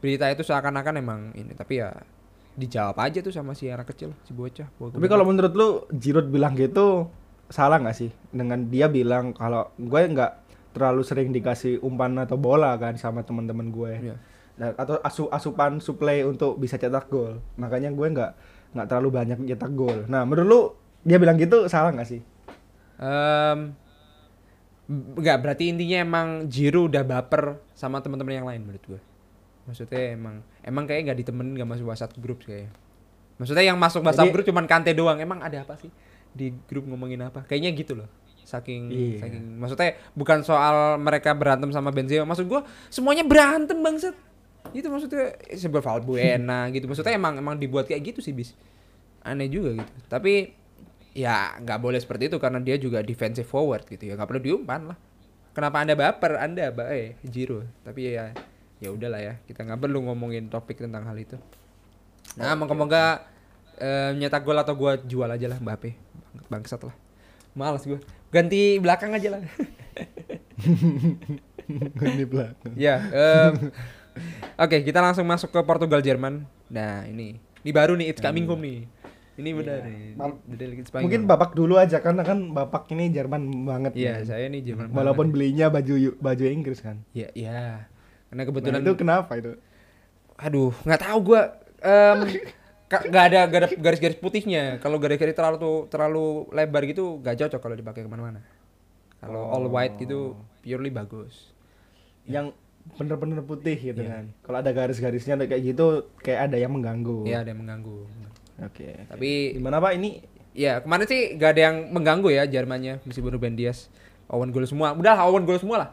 [0.00, 1.52] berita itu seakan-akan emang ini.
[1.52, 1.92] Tapi ya
[2.56, 4.68] dijawab aja tuh sama si anak kecil si bocah.
[4.68, 7.08] Tapi kalau menurut lu Giroud bilang gitu
[7.48, 8.10] salah nggak sih?
[8.32, 10.32] Dengan dia bilang kalau gue nggak
[10.70, 14.16] terlalu sering dikasih umpan atau bola kan sama teman-teman gue Iya.
[14.54, 17.40] Dan- atau asu asupan suplai untuk bisa cetak gol.
[17.56, 18.32] Makanya gue nggak
[18.76, 20.04] nggak terlalu banyak cetak gol.
[20.06, 20.60] Nah menurut lu
[21.00, 22.20] dia bilang gitu salah nggak sih
[23.00, 23.72] Em,
[25.16, 29.00] enggak berarti intinya emang Giroud udah baper sama teman-teman yang lain menurut gua.
[29.64, 32.68] Maksudnya emang emang kayak nggak ditemenin nggak masuk WhatsApp grup kayak.
[33.40, 35.16] Maksudnya yang masuk WhatsApp Jadi- grup cuman Kante doang.
[35.16, 35.88] Emang ada apa sih
[36.36, 37.40] di grup ngomongin apa?
[37.48, 38.08] Kayaknya gitu loh.
[38.44, 39.16] Saking Iya.
[39.22, 42.28] saking maksudnya bukan soal mereka berantem sama Benzema.
[42.28, 44.12] Maksud gua semuanya berantem bangsat.
[44.76, 46.84] Itu maksudnya sebel Valbuena gitu.
[46.84, 48.52] Maksudnya emang emang dibuat kayak gitu sih bis.
[49.24, 49.92] Aneh juga gitu.
[50.04, 50.59] Tapi
[51.10, 54.14] ya nggak boleh seperti itu karena dia juga defensive forward gitu ya.
[54.14, 54.98] Nggak perlu diumpan lah.
[55.50, 56.38] Kenapa anda baper?
[56.38, 57.66] Anda ba eh Jiro.
[57.82, 58.30] Tapi ya
[58.78, 59.34] ya udahlah ya.
[59.44, 61.36] Kita nggak perlu ngomongin topik tentang hal itu.
[62.38, 63.26] Nah moga-moga
[63.80, 65.90] eh, nyetak gol atau gua jual aja lah Mbappe
[66.46, 66.94] Bang- bangsat lah.
[67.58, 67.98] Malas gua.
[68.30, 69.42] Ganti belakang aja lah.
[72.18, 72.72] Di belakang.
[72.78, 73.74] Ya em,
[74.58, 76.46] oke kita langsung masuk ke Portugal Jerman.
[76.70, 77.42] Nah ini.
[77.60, 78.99] Ini baru nih it's coming home nih
[79.40, 80.14] ini benar nih
[80.46, 81.04] Delegate Spanyol.
[81.04, 84.28] mungkin bapak dulu aja karena kan bapak ini Jerman banget Iya, kan.
[84.28, 84.92] saya nih Jerman.
[84.92, 87.88] walaupun belinya baju baju Inggris kan ya ya.
[88.28, 89.52] Karena nah, kebetulan itu kenapa itu
[90.36, 91.42] aduh, nggak tahu gua
[92.86, 94.78] ka- nggak ada nggak ada garis-garis putihnya.
[94.78, 98.40] Kalau garis-garis terlalu terlalu lebar gitu nggak cocok kalau dipakai ke mana-mana.
[99.18, 99.54] Kalau Oh.
[99.54, 101.52] all white gitu purely bagus.
[102.24, 102.56] Yang
[102.96, 104.10] bener-bener putih gitu Iya.
[104.10, 104.24] kan.
[104.40, 105.86] Kalau ada garis-garisnya kayak gitu
[106.18, 107.22] kayak ada yang mengganggu.
[107.24, 108.08] Iya, ada yang mengganggu.
[108.64, 109.08] Oke.
[109.08, 110.20] Tapi Gimana Pak ini?
[110.50, 113.86] ya kemarin sih gak ada yang mengganggu ya Jermannya meskipun Ruben Dias
[114.30, 114.94] Owen goal semua.
[114.94, 115.90] Udah Owen goal semua lah.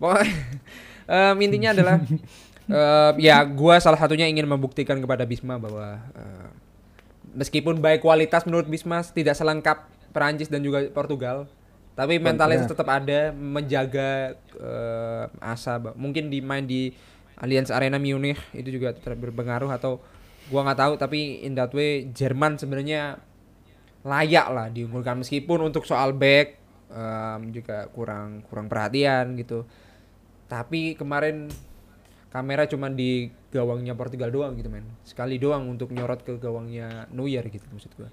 [0.00, 0.24] Pokoknya
[1.32, 1.96] em, intinya adalah
[2.80, 6.48] em, ya gua salah satunya ingin membuktikan kepada Bisma bahwa em,
[7.36, 9.84] meskipun baik kualitas menurut Bisma tidak selengkap
[10.16, 11.50] Perancis dan juga Portugal,
[11.92, 15.76] tapi mentalitas tetap ada menjaga em, asa.
[15.92, 16.96] Mungkin di main di
[17.36, 20.00] Allianz Arena Munich itu juga berpengaruh atau
[20.52, 23.16] gua nggak tahu tapi in that way Jerman sebenarnya
[24.04, 25.24] layak lah diunggulkan.
[25.24, 26.60] Meskipun untuk soal back
[26.92, 29.64] em, juga kurang kurang perhatian gitu.
[30.44, 31.48] Tapi kemarin
[32.28, 34.84] kamera cuma di gawangnya Portugal doang gitu men.
[35.06, 38.10] Sekali doang untuk nyorot ke gawangnya Neuer gitu maksud gua.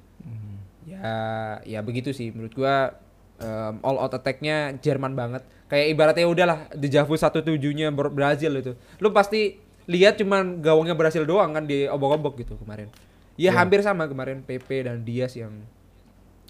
[0.88, 2.32] Ya ya begitu sih.
[2.32, 2.96] Menurut gua
[3.44, 5.44] em, all out attack-nya Jerman banget.
[5.68, 8.76] Kayak ibaratnya udahlah dejavu satu tujuhnya Brazil itu.
[9.00, 12.88] Lu pasti lihat cuman gawangnya Brazil doang kan di obok-obok gitu kemarin.
[13.36, 15.52] Ya hampir sama kemarin PP dan Diaz yang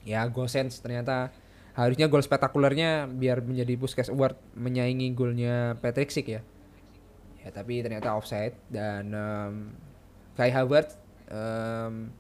[0.06, 1.34] ya Gosens ternyata.
[1.72, 6.42] Harusnya gol spektakulernya biar menjadi Puskas Award menyaingi golnya Patrick Schick ya.
[7.42, 9.54] Ya tapi ternyata offside dan em,
[10.36, 11.00] Kai Havertz
[11.32, 12.12] em,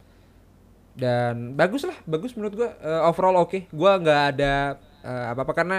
[0.95, 3.67] dan bagus lah bagus menurut gua Eh, overall oke.
[3.76, 5.78] Gua nggak ada eh, apa-apa karena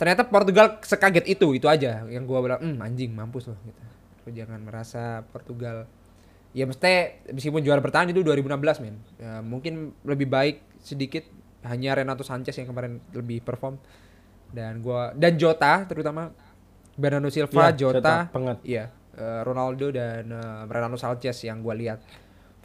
[0.00, 3.93] ternyata Portugal sekaget itu itu aja yang gua bilang hmm, anjing mampus loh gitu
[4.24, 5.88] Lu jangan merasa Portugal.
[6.54, 8.96] Ya mesti meskipun juara bertahan itu 2016 men.
[9.18, 11.26] Ya, mungkin lebih baik sedikit
[11.66, 13.76] hanya Renato Sanchez yang kemarin lebih perform.
[14.54, 16.30] Dan gua dan Jota terutama
[16.94, 18.84] Bernardo Silva Iya, Jota Jota iya
[19.18, 21.98] eh, Ronaldo dan eh, Renato Sanchez yang gua lihat.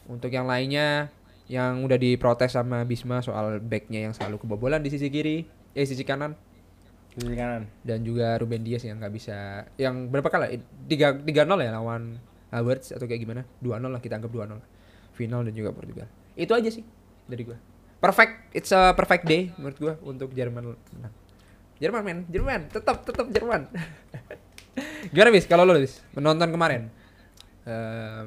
[0.05, 1.09] Untuk yang lainnya
[1.49, 6.05] yang udah diprotes sama Bisma soal backnya yang selalu kebobolan di sisi kiri eh sisi
[6.05, 6.37] kanan
[7.19, 7.63] Kiri kanan.
[7.83, 12.17] dan juga Ruben Dias yang nggak bisa yang berapa kali tiga tiga nol ya lawan
[12.49, 13.41] Havertz atau kayak gimana?
[13.61, 14.63] dua nol lah kita anggap dua nol
[15.13, 16.07] final dan juga Portugal.
[16.33, 16.87] Itu aja sih
[17.27, 17.59] dari gua.
[17.99, 20.73] Perfect it's a perfect day menurut gua untuk Jerman.
[20.73, 21.13] Menang
[21.79, 22.19] Jerman men.
[22.27, 23.67] Jerman tetap tetap Jerman.
[25.15, 25.47] Gimana bis?
[25.47, 26.03] Kalau lo bis?
[26.11, 26.91] Menonton kemarin?
[27.63, 28.25] Em,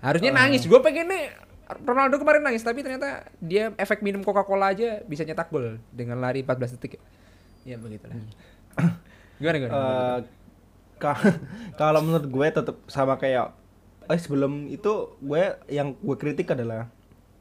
[0.00, 0.64] harusnya nangis.
[0.64, 1.36] Gue pengennya
[1.84, 6.44] Ronaldo kemarin nangis tapi ternyata dia efek minum Coca-Cola aja bisa nyetak gol dengan lari
[6.44, 7.02] 14 detik ya.
[7.62, 8.16] Ya begitulah.
[9.38, 9.72] gimana gimana?
[9.72, 10.18] Eh,
[10.96, 11.22] ka-
[11.80, 13.54] kalau menurut gue tetap sama kayak
[14.04, 16.90] eh sebelum itu gue yang gue kritik adalah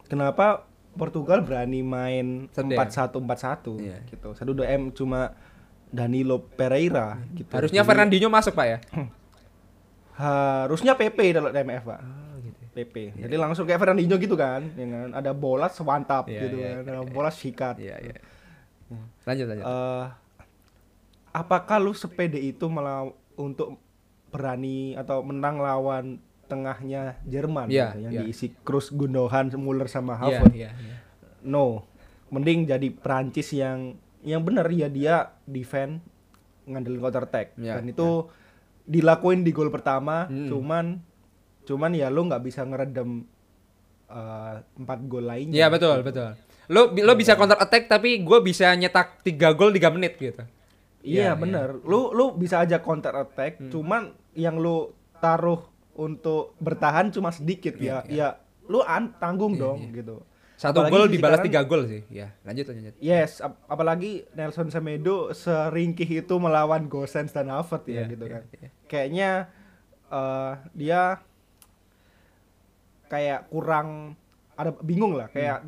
[0.05, 2.77] kenapa Portugal berani main Sendiri.
[2.77, 3.97] 4-1 4-1 Iya.
[4.05, 4.29] gitu.
[4.31, 5.33] 1 2 M cuma
[5.87, 7.49] Danilo Pereira gitu.
[7.49, 8.77] Harusnya Jadi, Fernandinho masuk pak ya?
[10.11, 11.99] harusnya PP dalam DMF, Pak.
[11.99, 12.61] Oh gitu.
[12.71, 12.95] PP.
[13.17, 15.09] Jadi langsung kayak Fernandinho gitu kan, ya kan?
[15.15, 16.75] Ada bola sewantap Iya, gitu iya, kan.
[16.77, 17.09] iya, Ada iya.
[17.09, 17.75] bola sikat.
[17.79, 17.95] Iya
[18.91, 19.03] iya.
[19.23, 19.65] Lanjut lanjut.
[19.65, 20.05] Eh,
[21.31, 23.79] apakah lu sepede itu melaw untuk
[24.27, 26.05] berani atau menang lawan
[26.45, 28.21] tengahnya Jerman Iya, gitu, yang iya.
[28.21, 30.51] diisi Kroos, Gundogan, Muller sama Iya Havertz?
[30.53, 30.95] iya iya.
[31.41, 31.87] No.
[32.27, 35.99] Mending jadi Prancis yang yang benar ya dia defend
[36.63, 37.55] ngandelin counter attack.
[37.55, 38.27] Iya, Dan itu
[38.83, 40.47] dilakuin di gol pertama, Hmm.
[40.47, 40.85] cuman
[41.63, 43.23] cuman ya lu nggak bisa ngeredem
[44.07, 45.55] eh, empat gol lainnya.
[45.55, 46.35] Iya betul betul.
[46.71, 50.39] Lo lo bisa counter attack tapi gue bisa nyetak 3 gol 3 menit gitu.
[51.01, 51.41] Iya Hmm.
[51.41, 51.67] bener.
[51.83, 55.59] Lu lu bisa aja counter attack, cuman yang lu taruh
[55.93, 58.07] untuk bertahan cuma sedikit Iya, ya.
[58.07, 58.27] Ya
[58.63, 60.23] lu an tanggung dong gitu.
[60.55, 62.01] Satu Apalagi gol dibalas kanan- 3 gol sih.
[62.07, 62.93] Ya, lanjut lanjut.
[62.99, 68.31] Yes, ap- apalagi Nelson Semedo seringkih itu melawan Gosens dan Havertz ya Iya, gitu iya,
[68.31, 68.43] kan.
[68.53, 68.69] iya.
[68.85, 69.29] Kayaknya
[70.07, 71.01] eh, dia
[73.07, 74.15] kayak kurang
[74.53, 75.65] ada bingung lah kayak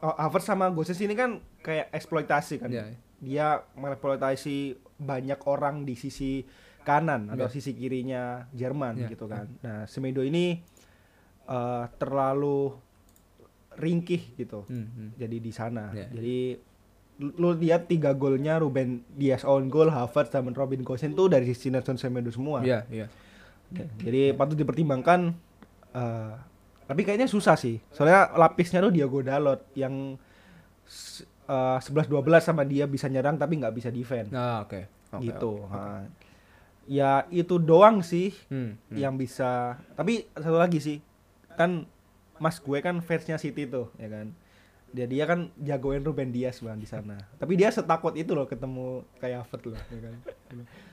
[0.00, 2.70] oh, Havertz sama Gosens ini kan kayak eksploitasi kan.
[2.70, 2.84] Iya.
[3.18, 4.56] Dia mengeksploitasi
[4.96, 6.42] banyak orang di sisi
[6.82, 7.52] kanan atau Iya.
[7.52, 9.46] sisi kirinya Jerman Iya, gitu kan.
[9.60, 10.62] Nah, Semedo ini
[11.44, 12.76] eh, terlalu
[13.74, 15.08] ringkih gitu Hmm, hmm.
[15.16, 15.94] jadi di sana.
[15.94, 16.10] Iya.
[16.10, 16.38] Jadi
[17.18, 21.66] lu lihat tiga golnya Ruben Dias on goal, Havertz dan Robin Gosens tuh dari sisi
[21.68, 22.62] Nelson Semedo semua.
[22.62, 23.06] Iya iya.
[23.98, 25.34] Jadi patut dipertimbangkan.
[25.88, 26.34] eh,
[26.88, 27.78] tapi kayaknya susah sih.
[27.88, 30.16] Soalnya lapisnya tuh Diego Dalot yang
[30.82, 32.08] s- eh, 11-12
[32.42, 34.32] sama dia bisa nyerang tapi nggak bisa defend.
[34.32, 34.88] Nah, oke.
[35.10, 35.62] Oke, gitu.
[35.62, 35.70] oke.
[35.70, 36.04] Nah,
[36.84, 38.96] ya itu doang sih Hmm, hmm.
[38.96, 39.76] yang bisa.
[39.92, 40.98] Tapi satu lagi sih,
[41.54, 41.84] kan
[42.36, 44.32] Mas gue kan fansnya City tuh, ya kan.
[44.88, 47.20] Dia dia kan jagoin Ruben Dias bang di sana.
[47.34, 50.14] Tapi dia setakut itu loh ketemu kayak Havertz loh, ya kan.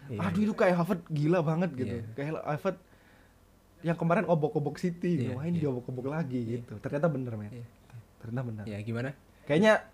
[0.06, 0.22] Iya.
[0.22, 1.96] Aduh itu kayak Havertz gila banget gitu.
[1.98, 2.06] Iya.
[2.14, 2.82] Kayak Havertz
[3.86, 5.70] yang kemarin obok-obok City, wah ini iya.
[5.70, 6.74] diobok-obok lagi gitu.
[6.82, 7.54] Ternyata bener men.
[7.54, 7.66] Iya.
[8.18, 8.64] Ternyata bener.
[8.66, 9.14] Ya gimana?
[9.46, 9.86] Kayaknya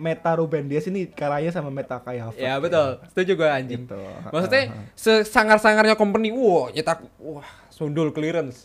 [0.00, 2.40] meta Ruben Dias ini kalahnya sama meta Kai Havertz.
[2.40, 3.84] Ya betul, setuju gue anjing.
[3.84, 4.00] Gitu.
[4.32, 4.64] Maksudnya
[4.96, 8.64] sesangar-sangarnya company, wah nyetak, wah sundul clearance.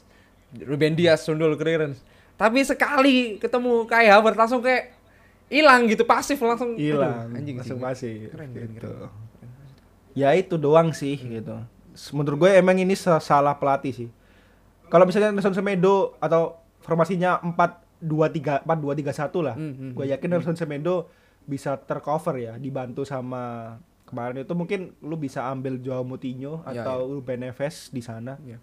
[0.55, 1.99] Ruben Dias sundul clearance.
[2.39, 4.95] Tapi sekali ketemu Kai Havertz langsung kayak
[5.51, 6.79] hilang gitu, pasif langsung.
[6.79, 8.87] hilang anjing langsung masih Keren, keren, gitu.
[8.87, 9.11] keren.
[10.15, 11.59] Ya itu doang sih gitu.
[12.15, 14.09] Menurut gue emang ini sa- salah pelatih sih.
[14.89, 17.55] Kalau misalnya Nelson Semedo atau formasinya 4
[18.01, 19.55] 2 3 4 2 3 1 lah.
[19.55, 21.07] Hmm, hmm, gue yakin Nelson Semedo
[21.45, 23.75] bisa tercover ya dibantu sama
[24.05, 28.41] kemarin itu mungkin lu bisa ambil Joao Moutinho Ya, atau Ruben Neves di sana.
[28.41, 28.57] Ya.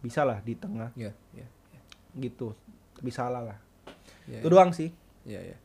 [0.00, 1.46] Bisa lah di tengah Iya, iya.
[2.16, 2.56] gitu.
[2.96, 3.58] Tapi salah lah.
[4.24, 4.88] Iya, Itu doang sih.
[5.28, 5.56] Iya, iya.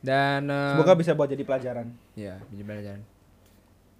[0.00, 1.92] Dan eh, Semoga bisa buat jadi pelajaran.
[2.16, 3.00] ya, bisa belajar.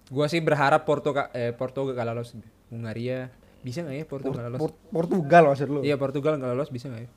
[0.07, 2.31] Gua sih berharap Porto eh Porto gak lolos
[2.71, 3.27] Hungaria
[3.67, 4.59] bisa nggak ya Porto nggak lolos?
[4.59, 5.79] Port- Portugal maksud lu?
[5.83, 7.09] Iya Portugal nggak lolos bisa nggak ya?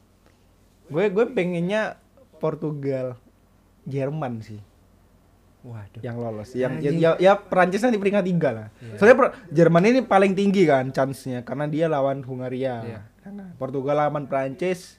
[0.88, 2.02] Gue gue pengennya
[2.36, 3.14] Portugal
[3.82, 4.58] Jerman sih
[5.60, 6.00] Waduh.
[6.00, 6.50] yang lolos.
[6.52, 8.66] Yang ya, ya, ya Prancis nanti peringkat tiga lah.
[8.76, 8.96] Iya.
[8.96, 12.80] Soalnya per- Jerman ini paling tinggi kan chance-nya karena dia lawan Hungaria.
[12.80, 13.00] Iya.
[13.28, 14.96] Nah, Portugal lawan Prancis.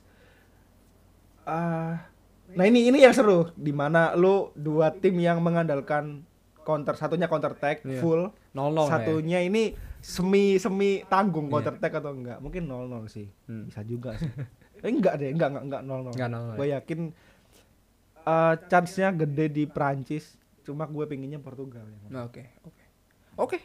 [1.42, 2.06] Ah,
[2.52, 6.22] nah ini ini yang seru di mana lu dua tim yang mengandalkan
[6.62, 7.98] counter satunya counter attack Iya.
[7.98, 8.86] full, Nol nol.
[8.86, 11.54] satunya ini semi semi tanggung Iya.
[11.56, 12.38] counter attack atau enggak?
[12.38, 13.28] Mungkin 0-0 sih.
[13.46, 13.66] Hmm.
[13.66, 14.28] Bisa juga sih.
[14.82, 16.18] eh enggak deh, enggak enggak enggak 0-0.
[16.18, 16.54] Nggak nol.
[16.58, 17.00] Gue yakin
[18.22, 20.38] eh chance-nya gede di Prancis.
[20.62, 22.22] Cuma gue pengennya Portugal ya.
[22.22, 22.84] Oke, oke.
[23.38, 23.58] Oke.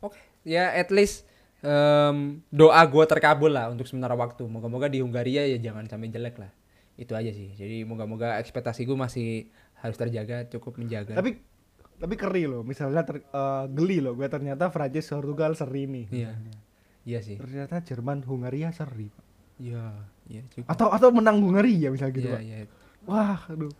[0.00, 0.18] Oke.
[0.42, 1.26] Ya at least
[1.60, 4.46] em, doa gue terkabul lah untuk sementara waktu.
[4.46, 6.50] Moga-moga di Hungaria ya jangan sampai jelek lah.
[6.94, 7.54] Itu aja sih.
[7.54, 11.14] Jadi moga-moga ekspektasi gue masih harus terjaga, cukup menjaga.
[11.14, 11.38] Tapi
[11.98, 16.06] tapi keri loh, misalnya ter- eh, geli loh gue ternyata Prancis Portugal seri nih.
[16.10, 16.32] iya.
[17.02, 17.36] Iya sih.
[17.36, 19.08] Ternyata Jerman Hungaria seri.
[19.08, 19.24] Pak.
[19.58, 19.84] Iya,
[20.28, 20.68] iya juga.
[20.68, 22.42] Atau atau menang Hungaria misalnya gitu, Iya, Pak.
[22.44, 22.56] iya.
[23.04, 23.72] Wah, aduh.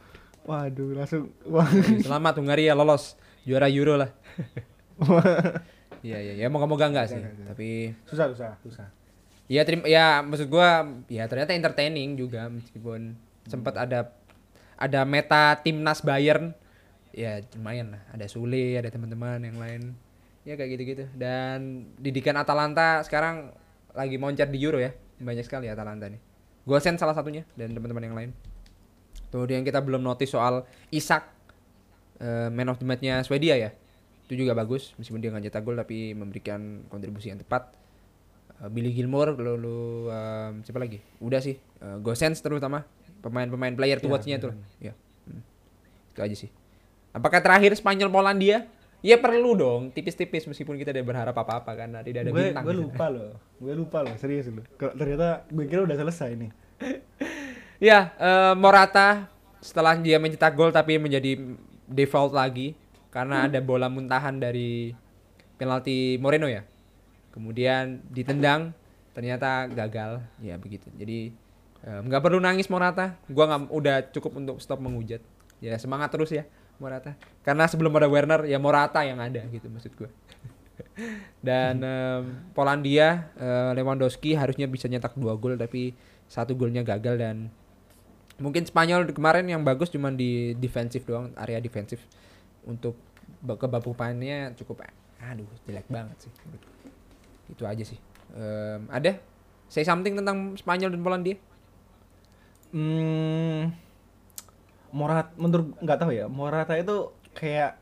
[0.43, 1.69] Waduh, langsung wah.
[2.01, 3.15] Selamat Hungaria lolos
[3.45, 4.11] juara Euro lah.
[5.99, 7.19] Iya, iya, ya moga-moga enggak sih.
[7.45, 8.89] Tapi susah, susah, susah.
[9.49, 13.17] ya terima ya maksud gua ya ternyata entertaining juga meskipun
[13.49, 14.13] sempat ada
[14.77, 16.53] ada meta timnas Bayern
[17.19, 18.03] ya lumayan lah.
[18.15, 19.83] Ada Sule ada teman-teman yang lain.
[20.47, 21.05] Ya kayak gitu-gitu.
[21.19, 23.51] Dan didikan Atalanta sekarang
[23.91, 24.95] lagi moncat di Euro ya.
[25.19, 26.23] Banyak sekali Atalanta nih.
[26.63, 28.31] Gosen salah satunya dan teman-teman yang lain.
[29.29, 31.27] Kemudian kita belum notice soal Isak
[32.19, 33.75] eh, man of the match-nya Swedia ya.
[34.29, 37.75] Itu juga bagus meskipun dia nggak cetak gol tapi memberikan kontribusi yang tepat.
[38.59, 40.99] Uh, Billy Gilmore lalu um, siapa lagi?
[41.23, 41.57] Udah sih.
[41.79, 42.83] Uh, Gosens terutama.
[43.19, 44.71] Pemain-pemain player to Ya, watch-nya tuh benar.
[44.79, 44.93] ya
[45.27, 45.43] Hmm.
[46.15, 46.51] itu aja sih
[47.19, 48.71] apakah terakhir Spanyol Polandia
[49.03, 52.77] ya perlu dong tipis-tipis meskipun kita tidak berharap apa-apa karena tidak ada gue bintang gue
[52.79, 56.51] lupa loh gue lupa loh serius loh Kalau ternyata gue kira udah selesai nih
[57.79, 59.31] Ya, eh, Morata
[59.63, 61.39] setelah dia mencetak gol tapi menjadi
[61.87, 62.75] default lagi
[63.15, 64.91] karena ada bola muntahan dari
[65.55, 66.67] penalti Moreno ya.
[67.31, 68.75] Kemudian ditendang
[69.15, 70.27] ternyata gagal.
[70.43, 70.91] Ya begitu.
[70.99, 71.31] Jadi
[71.87, 73.15] eh, nggak perlu nangis Morata.
[73.31, 75.23] Gua nggak udah cukup untuk stop menghujat.
[75.63, 77.15] Ya semangat terus ya Morata.
[77.43, 80.11] Karena sebelum ada Werner ya Morata yang ada gitu maksud gua.
[81.47, 82.23] Dan em,
[82.55, 85.95] Polandia eh, Lewandowski harusnya bisa nyetak dua gol tapi
[86.31, 87.49] satu golnya gagal dan
[88.39, 91.99] mungkin Spanyol kemarin yang bagus cuman di defensif doang area defensif.
[92.63, 92.95] Untuk
[93.43, 94.87] ba- kebapupannya cukup
[95.19, 96.33] aduh jelek banget sih
[97.49, 97.99] itu aja sih.
[98.37, 99.19] Em, ada?
[99.69, 101.37] Say something tentang Spanyol dan Polandia?
[102.69, 103.73] Hmm,
[104.91, 107.77] Morata menurut nggak tahu ya Morata itu kayak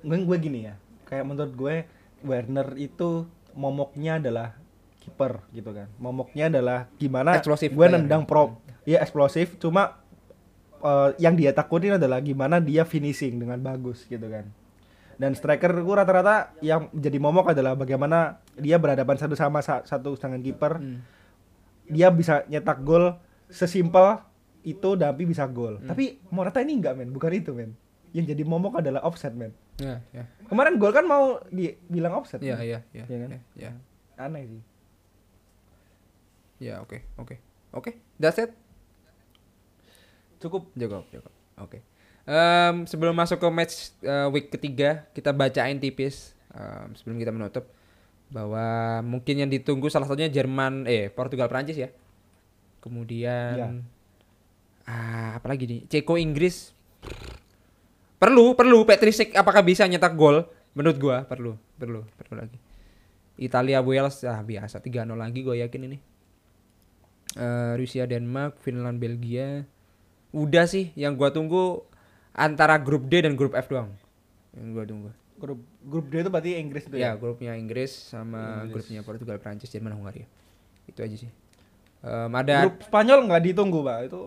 [0.00, 0.74] gue gue gini ya
[1.04, 1.74] kayak menurut gue
[2.20, 4.56] Werner itu momoknya adalah
[5.00, 5.88] kiper gitu kan.
[5.96, 10.00] Momoknya adalah gimana Explosive gue nendang pro ya eksplosif cuma
[10.80, 14.48] eh, yang dia takutin adalah gimana dia finishing dengan bagus gitu kan.
[15.20, 20.16] Dan striker gue rata-rata yang jadi momok adalah bagaimana dia berhadapan satu sama sa- satu
[20.16, 20.80] dengan kiper.
[20.80, 21.00] Hmm.
[21.90, 23.18] dia bisa nyetak gol
[23.50, 24.22] sesimpel
[24.62, 25.78] itu tapi bisa gol.
[25.78, 25.88] Hmm.
[25.88, 27.72] Tapi Morata ini enggak men, bukan itu men.
[28.10, 29.54] Yang jadi momok adalah offset men.
[29.76, 32.38] ya ya Kemarin gol kan mau dibilang offset.
[32.38, 33.30] ya ya ya Iya kan?
[33.30, 33.70] ya ya
[34.16, 34.62] Aneh sih.
[36.60, 37.40] ya oke oke
[37.72, 38.52] oke that's it
[40.36, 40.72] Cukup.
[40.72, 41.32] Cukup, cukup.
[41.58, 41.84] Oke.
[42.24, 47.68] Em, sebelum masuk ke match eh, week ketiga, kita bacain tipis em, sebelum kita menutup
[48.28, 48.62] bahwa
[49.02, 51.92] mungkin yang ditunggu salah satunya Jerman, eh Portugal Prancis ya.
[52.78, 53.68] Kemudian Ya.
[54.84, 55.80] Ah apa lagi nih?
[55.86, 56.72] Ceko Inggris.
[58.16, 60.44] Perlu, perlu Petrisic apakah bisa nyetak gol?
[60.76, 62.58] Menurut gua perlu, perlu, perlu lagi.
[63.40, 65.98] Italia Wales ah biasa 3-0 lagi gue yakin ini.
[67.32, 69.64] Eh, Rusia Denmark, Finland Belgia.
[70.30, 71.82] Udah sih yang gua tunggu
[72.30, 73.90] antara grup D dan grup F doang.
[74.52, 75.08] Yang gua tunggu.
[75.40, 77.16] Grup grup D itu berarti Inggris itu Ya, ya.
[77.16, 78.84] grupnya Inggris sama Inggris.
[78.84, 80.28] grupnya Portugal, Prancis, Jerman, Hungaria.
[80.84, 81.30] Itu aja sih.
[82.00, 83.98] Em, ada Grup Spanyol nggak ditunggu, Pak.
[84.04, 84.20] Itu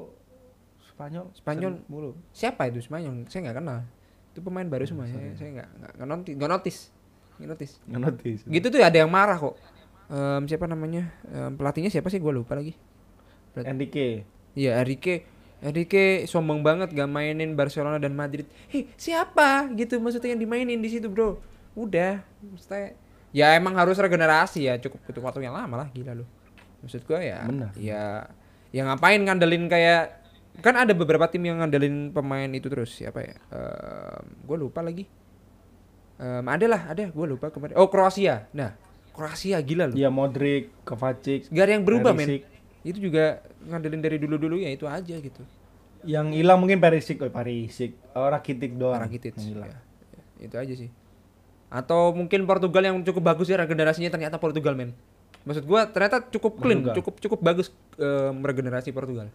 [0.93, 1.25] Spanyol.
[1.33, 1.73] Spanyol.
[1.89, 2.11] mulu.
[2.29, 3.25] siapa itu Spanyol?
[3.27, 3.79] Saya nggak kenal.
[4.33, 5.09] Itu pemain baru semua.
[5.09, 6.79] Saya saya nggak nggak nggak notice, nggak notice.
[7.37, 7.73] Nggak notice.
[7.89, 8.41] Nggak notice.
[8.45, 9.55] Gitu tuh ada yang marah kok.
[10.13, 11.09] Em, siapa namanya?
[11.57, 12.21] Pelatihnya siapa sih?
[12.21, 12.77] Gua lupa lagi.
[13.57, 14.25] Enrique.
[14.53, 15.25] Iya, Enrique.
[15.63, 18.43] Enrique sombong banget gak mainin Barcelona dan Madrid.
[18.67, 21.39] Hei, siapa gitu maksudnya yang dimainin di situ, Bro?
[21.71, 22.99] Udah, maksudnya
[23.31, 26.27] ya emang harus regenerasi ya, cukup butuh waktu yang lama lah, gila lu.
[26.83, 27.71] Maksud gua ya Benar.
[27.79, 28.27] ya
[28.75, 30.19] ya ngapain ngandelin kayak
[30.61, 33.35] kan ada beberapa tim yang ngandelin pemain itu terus siapa ya?
[33.49, 35.09] Em, gua lupa lagi.
[36.21, 37.73] Em, ada lah, ada, gua lupa kemarin.
[37.79, 38.45] Oh, Kroasia.
[38.53, 38.77] Nah,
[39.15, 39.97] Kroasia gila lu.
[39.97, 41.49] Iya Modric, Kovacic.
[41.49, 42.45] Gak ada yang berubah, men.
[42.83, 45.41] Itu juga ngandelin dari dulu-dulu ya itu aja gitu.
[46.03, 47.95] Yang hilang mungkin Perisic, oh Perisic.
[48.13, 48.99] Oh Rakitic doang.
[48.99, 49.79] Rakitic ya.
[50.43, 50.91] Itu aja sih
[51.73, 54.93] atau mungkin Portugal yang cukup bagus ya regenerasinya ternyata Portugal men
[55.41, 56.95] maksud gua ternyata cukup clean Portugal.
[57.01, 59.33] cukup cukup bagus eh, regenerasi Portugal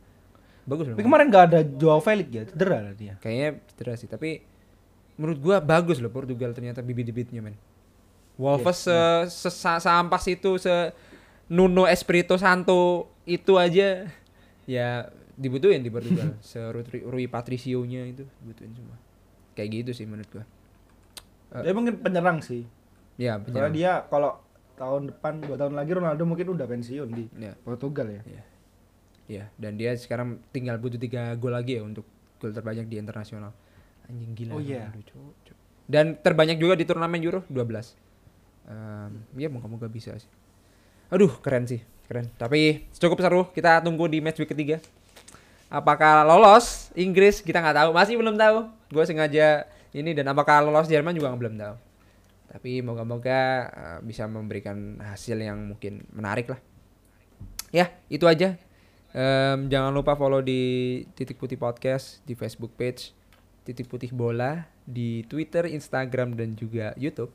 [0.68, 3.16] bagus loh Tapi kemarin nggak ada Joao Felix ya, cedera lah dia.
[3.18, 4.44] kayaknya cedera sih tapi
[5.16, 7.56] menurut gua bagus loh Portugal ternyata bibit-bibitnya men
[8.36, 10.92] Wolves se, se seampas itu se
[11.48, 14.06] Nuno Espirito Santo itu aja
[14.62, 14.88] ya
[15.34, 18.94] dibutuhin di Portugal se Rui, Rui Patricio-nya itu dibutuhin semua
[19.52, 20.44] kayak gitu sih menurut gua
[21.48, 21.64] Eh.
[21.64, 22.68] Dia mungkin penyerang sih.
[23.16, 23.72] ya penyerang.
[23.72, 24.36] Soalnya dia kalau
[24.76, 27.56] tahun depan dua tahun lagi Ronaldo mungkin udah pensiun di Ya.
[27.58, 28.20] Portugal ya.
[29.28, 32.08] Iya, dan dia sekarang tinggal butuh tiga gol lagi ya untuk
[32.40, 33.52] gol terbanyak di internasional.
[34.08, 34.56] Anjing gila.
[34.56, 34.88] Oh, iya.
[34.88, 35.52] Cowok.
[35.84, 37.92] Dan terbanyak juga di turnamen Euro 12.
[38.68, 40.28] Ehm, ya moga-moga bisa sih.
[41.08, 42.28] Aduh, keren sih, keren.
[42.36, 43.42] Tapi cukup seru.
[43.52, 44.80] Kita tunggu di match week ketiga.
[45.68, 48.68] Apakah lolos Inggris kita nggak tahu, masih belum tahu.
[48.92, 51.76] Gue sengaja ini dan apakah lolos Jerman juga belum tahu.
[52.48, 56.60] Tapi moga-moga eh, bisa memberikan hasil yang mungkin menarik lah.
[57.68, 58.56] Ya, itu aja.
[59.08, 63.16] Em, jangan lupa follow di Titik Putih Podcast di Facebook page
[63.64, 67.32] Titik Putih Bola di Twitter, Instagram dan juga YouTube.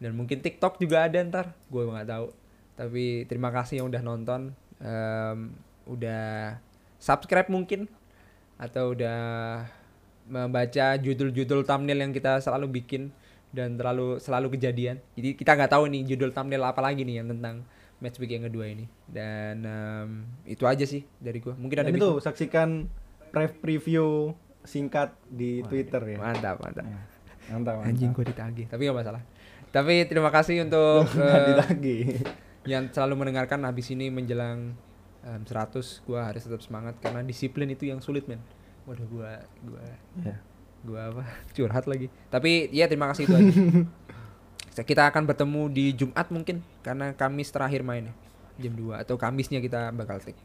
[0.00, 2.32] Dan mungkin TikTok juga ada ntar, gue nggak tahu.
[2.80, 5.52] Tapi terima kasih yang udah nonton, Em,
[5.84, 6.56] udah
[6.96, 7.84] subscribe mungkin
[8.56, 9.20] atau udah
[10.24, 13.12] membaca judul-judul thumbnail yang kita selalu bikin
[13.52, 15.04] dan terlalu selalu kejadian.
[15.12, 17.68] Jadi kita nggak tahu nih judul thumbnail apa lagi nih yang tentang
[18.00, 18.88] match week yang kedua ini.
[19.04, 20.10] Dan em,
[20.44, 21.54] itu aja sih dari gua.
[21.54, 22.04] Mungkin ada Dan Bisma.
[22.06, 22.68] itu saksikan
[23.28, 26.18] pre- preview singkat di Twitter ya.
[26.18, 26.84] Mantap, mantap.
[27.46, 27.86] Mantap, mantap.
[27.86, 29.22] Anjing gua ditagih, tapi nggak masalah.
[29.70, 31.06] Tapi terima kasih untuk
[31.48, 32.20] ditagih.
[32.62, 34.76] yang selalu mendengarkan habis ini menjelang
[35.20, 38.40] em, 100 gua harus tetap semangat karena disiplin itu yang sulit men.
[38.84, 39.84] Waduh gua gua
[40.20, 40.36] Ya.
[40.80, 41.24] gua apa
[41.54, 43.52] curhat lagi tapi ya terima kasih itu aja
[44.76, 48.14] kita akan bertemu di Jumat mungkin karena Kamis terakhir mainnya
[48.56, 50.38] jam 2 atau Kamisnya kita bakal take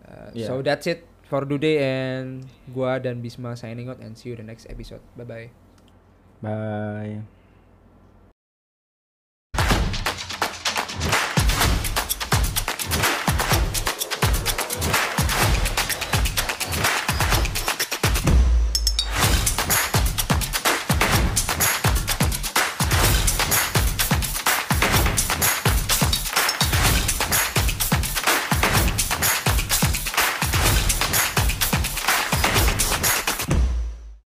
[0.00, 0.48] Uh, Yeah.
[0.50, 4.42] so that's it for today and gua dan Bisma signing out and see you the
[4.42, 5.46] next episode bye bye
[6.40, 7.39] Bye.